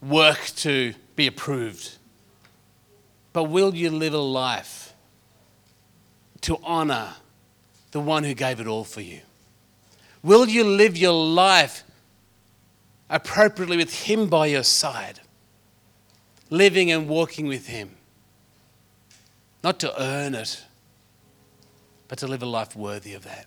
work 0.03 0.41
to 0.57 0.95
be 1.15 1.27
approved, 1.27 1.97
but 3.33 3.45
will 3.45 3.75
you 3.75 3.91
live 3.91 4.15
a 4.15 4.19
life 4.19 4.95
to 6.43 6.59
honor 6.63 7.15
the 7.93 8.01
one 8.01 8.25
who 8.25 8.35
gave 8.35 8.61
it 8.61 8.67
all 8.67 8.85
for 8.85 9.01
you? 9.01 9.21
Will 10.23 10.49
you 10.49 10.65
live 10.65 10.97
your 10.97 11.13
life 11.13 11.85
appropriately 13.09 13.77
with 13.77 14.03
Him 14.03 14.29
by 14.29 14.47
your 14.47 14.63
side, 14.63 15.21
living 16.51 16.91
and 16.91 17.09
walking 17.09 17.47
with 17.47 17.69
Him? 17.69 17.97
Not 19.63 19.79
to 19.81 20.01
earn 20.01 20.35
it, 20.35 20.65
but 22.09 22.19
to 22.19 22.27
live 22.27 22.43
a 22.43 22.47
life 22.47 22.77
worthy 22.77 23.15
of 23.15 23.25
that. 23.25 23.47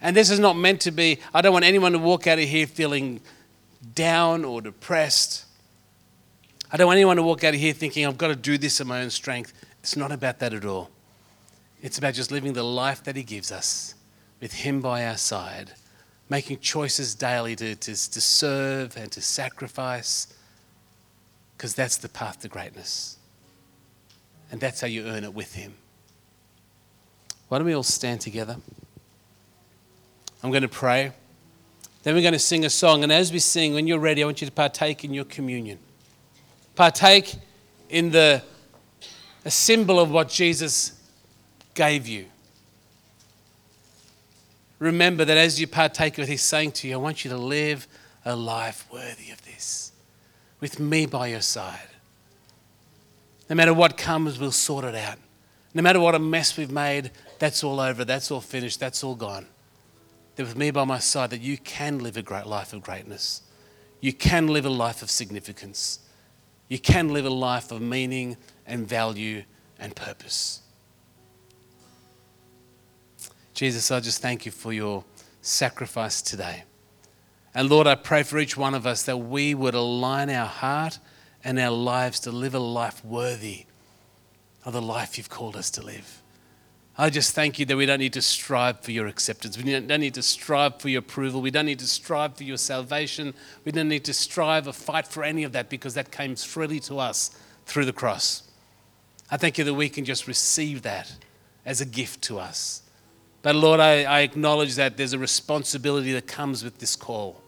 And 0.00 0.16
this 0.16 0.30
is 0.30 0.38
not 0.38 0.56
meant 0.56 0.80
to 0.82 0.90
be, 0.90 1.18
I 1.34 1.42
don't 1.42 1.52
want 1.52 1.64
anyone 1.64 1.92
to 1.92 1.98
walk 1.98 2.26
out 2.26 2.38
of 2.38 2.48
here 2.48 2.66
feeling 2.66 3.20
down 3.94 4.44
or 4.44 4.62
depressed. 4.62 5.44
I 6.72 6.76
don't 6.76 6.86
want 6.86 6.96
anyone 6.96 7.16
to 7.16 7.22
walk 7.22 7.44
out 7.44 7.54
of 7.54 7.60
here 7.60 7.72
thinking, 7.72 8.06
I've 8.06 8.18
got 8.18 8.28
to 8.28 8.36
do 8.36 8.56
this 8.56 8.80
in 8.80 8.86
my 8.86 9.02
own 9.02 9.10
strength. 9.10 9.52
It's 9.80 9.96
not 9.96 10.12
about 10.12 10.38
that 10.38 10.54
at 10.54 10.64
all. 10.64 10.90
It's 11.82 11.98
about 11.98 12.14
just 12.14 12.30
living 12.30 12.52
the 12.52 12.62
life 12.62 13.02
that 13.04 13.16
He 13.16 13.22
gives 13.22 13.50
us 13.50 13.94
with 14.40 14.52
Him 14.52 14.80
by 14.80 15.06
our 15.06 15.16
side, 15.16 15.72
making 16.28 16.60
choices 16.60 17.14
daily 17.14 17.56
to, 17.56 17.74
to, 17.74 17.92
to 17.92 18.20
serve 18.20 18.96
and 18.96 19.10
to 19.12 19.20
sacrifice, 19.20 20.28
because 21.56 21.74
that's 21.74 21.96
the 21.96 22.08
path 22.08 22.40
to 22.40 22.48
greatness. 22.48 23.18
And 24.50 24.60
that's 24.60 24.80
how 24.80 24.86
you 24.86 25.06
earn 25.06 25.24
it 25.24 25.34
with 25.34 25.54
Him. 25.54 25.74
Why 27.48 27.58
don't 27.58 27.66
we 27.66 27.74
all 27.74 27.82
stand 27.82 28.20
together? 28.20 28.56
I'm 30.42 30.50
going 30.50 30.62
to 30.62 30.68
pray. 30.68 31.12
Then 32.02 32.14
we're 32.14 32.22
going 32.22 32.32
to 32.32 32.38
sing 32.38 32.64
a 32.64 32.70
song. 32.70 33.02
And 33.02 33.12
as 33.12 33.32
we 33.32 33.38
sing, 33.38 33.74
when 33.74 33.86
you're 33.86 33.98
ready, 33.98 34.22
I 34.22 34.26
want 34.26 34.40
you 34.40 34.46
to 34.46 34.52
partake 34.52 35.04
in 35.04 35.12
your 35.12 35.24
communion. 35.24 35.78
Partake 36.74 37.34
in 37.88 38.10
the 38.10 38.42
a 39.44 39.50
symbol 39.50 39.98
of 39.98 40.10
what 40.10 40.28
Jesus 40.28 40.92
gave 41.74 42.06
you. 42.06 42.26
Remember 44.78 45.24
that 45.24 45.36
as 45.36 45.60
you 45.60 45.66
partake 45.66 46.18
of 46.18 46.24
it, 46.24 46.28
He's 46.28 46.42
saying 46.42 46.72
to 46.72 46.88
you, 46.88 46.94
I 46.94 46.96
want 46.96 47.24
you 47.24 47.30
to 47.30 47.36
live 47.36 47.86
a 48.24 48.36
life 48.36 48.86
worthy 48.92 49.30
of 49.30 49.44
this, 49.44 49.92
with 50.60 50.78
me 50.78 51.06
by 51.06 51.28
your 51.28 51.40
side. 51.40 51.88
No 53.48 53.56
matter 53.56 53.74
what 53.74 53.96
comes, 53.96 54.38
we'll 54.38 54.52
sort 54.52 54.84
it 54.84 54.94
out. 54.94 55.18
No 55.74 55.82
matter 55.82 56.00
what 56.00 56.14
a 56.14 56.18
mess 56.18 56.56
we've 56.56 56.70
made, 56.70 57.10
that's 57.38 57.64
all 57.64 57.80
over, 57.80 58.04
that's 58.04 58.30
all 58.30 58.40
finished, 58.40 58.80
that's 58.80 59.02
all 59.02 59.14
gone. 59.14 59.46
That 60.36 60.44
with 60.44 60.56
me 60.56 60.70
by 60.70 60.84
my 60.84 60.98
side, 60.98 61.30
that 61.30 61.40
you 61.40 61.58
can 61.58 61.98
live 61.98 62.16
a 62.16 62.22
great 62.22 62.46
life 62.46 62.72
of 62.72 62.82
greatness. 62.82 63.42
You 64.00 64.12
can 64.12 64.46
live 64.46 64.64
a 64.64 64.70
life 64.70 65.02
of 65.02 65.10
significance. 65.10 66.00
You 66.68 66.78
can 66.78 67.08
live 67.08 67.26
a 67.26 67.30
life 67.30 67.72
of 67.72 67.82
meaning 67.82 68.36
and 68.66 68.86
value 68.86 69.42
and 69.78 69.94
purpose. 69.94 70.62
Jesus, 73.54 73.90
I 73.90 74.00
just 74.00 74.22
thank 74.22 74.46
you 74.46 74.52
for 74.52 74.72
your 74.72 75.04
sacrifice 75.42 76.22
today. 76.22 76.64
And 77.54 77.68
Lord, 77.68 77.86
I 77.86 77.96
pray 77.96 78.22
for 78.22 78.38
each 78.38 78.56
one 78.56 78.74
of 78.74 78.86
us 78.86 79.02
that 79.02 79.16
we 79.16 79.54
would 79.54 79.74
align 79.74 80.30
our 80.30 80.46
heart 80.46 80.98
and 81.42 81.58
our 81.58 81.70
lives 81.70 82.20
to 82.20 82.30
live 82.30 82.54
a 82.54 82.60
life 82.60 83.04
worthy 83.04 83.66
of 84.64 84.72
the 84.72 84.82
life 84.82 85.18
you've 85.18 85.28
called 85.28 85.56
us 85.56 85.70
to 85.72 85.82
live. 85.82 86.19
I 87.00 87.08
just 87.08 87.34
thank 87.34 87.58
you 87.58 87.64
that 87.64 87.78
we 87.78 87.86
don't 87.86 87.98
need 87.98 88.12
to 88.12 88.20
strive 88.20 88.80
for 88.80 88.90
your 88.90 89.06
acceptance. 89.06 89.56
We 89.56 89.72
don't 89.72 89.86
need 89.86 90.12
to 90.14 90.22
strive 90.22 90.82
for 90.82 90.90
your 90.90 90.98
approval. 90.98 91.40
We 91.40 91.50
don't 91.50 91.64
need 91.64 91.78
to 91.78 91.86
strive 91.86 92.36
for 92.36 92.44
your 92.44 92.58
salvation. 92.58 93.32
We 93.64 93.72
don't 93.72 93.88
need 93.88 94.04
to 94.04 94.12
strive 94.12 94.68
or 94.68 94.74
fight 94.74 95.06
for 95.06 95.24
any 95.24 95.42
of 95.42 95.52
that 95.52 95.70
because 95.70 95.94
that 95.94 96.10
came 96.10 96.36
freely 96.36 96.78
to 96.80 96.98
us 96.98 97.30
through 97.64 97.86
the 97.86 97.94
cross. 97.94 98.42
I 99.30 99.38
thank 99.38 99.56
you 99.56 99.64
that 99.64 99.72
we 99.72 99.88
can 99.88 100.04
just 100.04 100.28
receive 100.28 100.82
that 100.82 101.10
as 101.64 101.80
a 101.80 101.86
gift 101.86 102.20
to 102.24 102.38
us. 102.38 102.82
But 103.40 103.54
Lord, 103.54 103.80
I, 103.80 104.02
I 104.02 104.20
acknowledge 104.20 104.74
that 104.74 104.98
there's 104.98 105.14
a 105.14 105.18
responsibility 105.18 106.12
that 106.12 106.26
comes 106.26 106.62
with 106.62 106.80
this 106.80 106.96
call, 106.96 107.40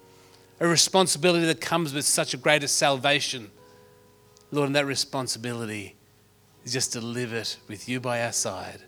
a 0.60 0.66
responsibility 0.66 1.44
that 1.44 1.60
comes 1.60 1.92
with 1.92 2.06
such 2.06 2.32
a 2.32 2.38
greater 2.38 2.68
salvation. 2.68 3.50
Lord, 4.50 4.68
and 4.68 4.76
that 4.76 4.86
responsibility 4.86 5.94
is 6.64 6.72
just 6.72 6.94
to 6.94 7.02
live 7.02 7.34
it 7.34 7.58
with 7.68 7.86
you 7.86 8.00
by 8.00 8.22
our 8.22 8.32
side 8.32 8.84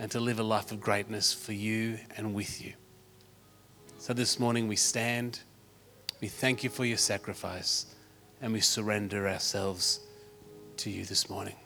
and 0.00 0.10
to 0.10 0.18
live 0.18 0.40
a 0.40 0.42
life 0.42 0.72
of 0.72 0.80
greatness 0.80 1.30
for 1.30 1.52
you 1.52 1.98
and 2.16 2.32
with 2.32 2.64
you. 2.64 2.72
So 3.98 4.14
this 4.14 4.40
morning 4.40 4.66
we 4.66 4.76
stand, 4.76 5.40
we 6.22 6.28
thank 6.28 6.64
you 6.64 6.70
for 6.70 6.86
your 6.86 6.96
sacrifice, 6.96 7.84
and 8.40 8.50
we 8.54 8.60
surrender 8.60 9.28
ourselves 9.28 10.00
to 10.78 10.88
you 10.88 11.04
this 11.04 11.28
morning. 11.28 11.54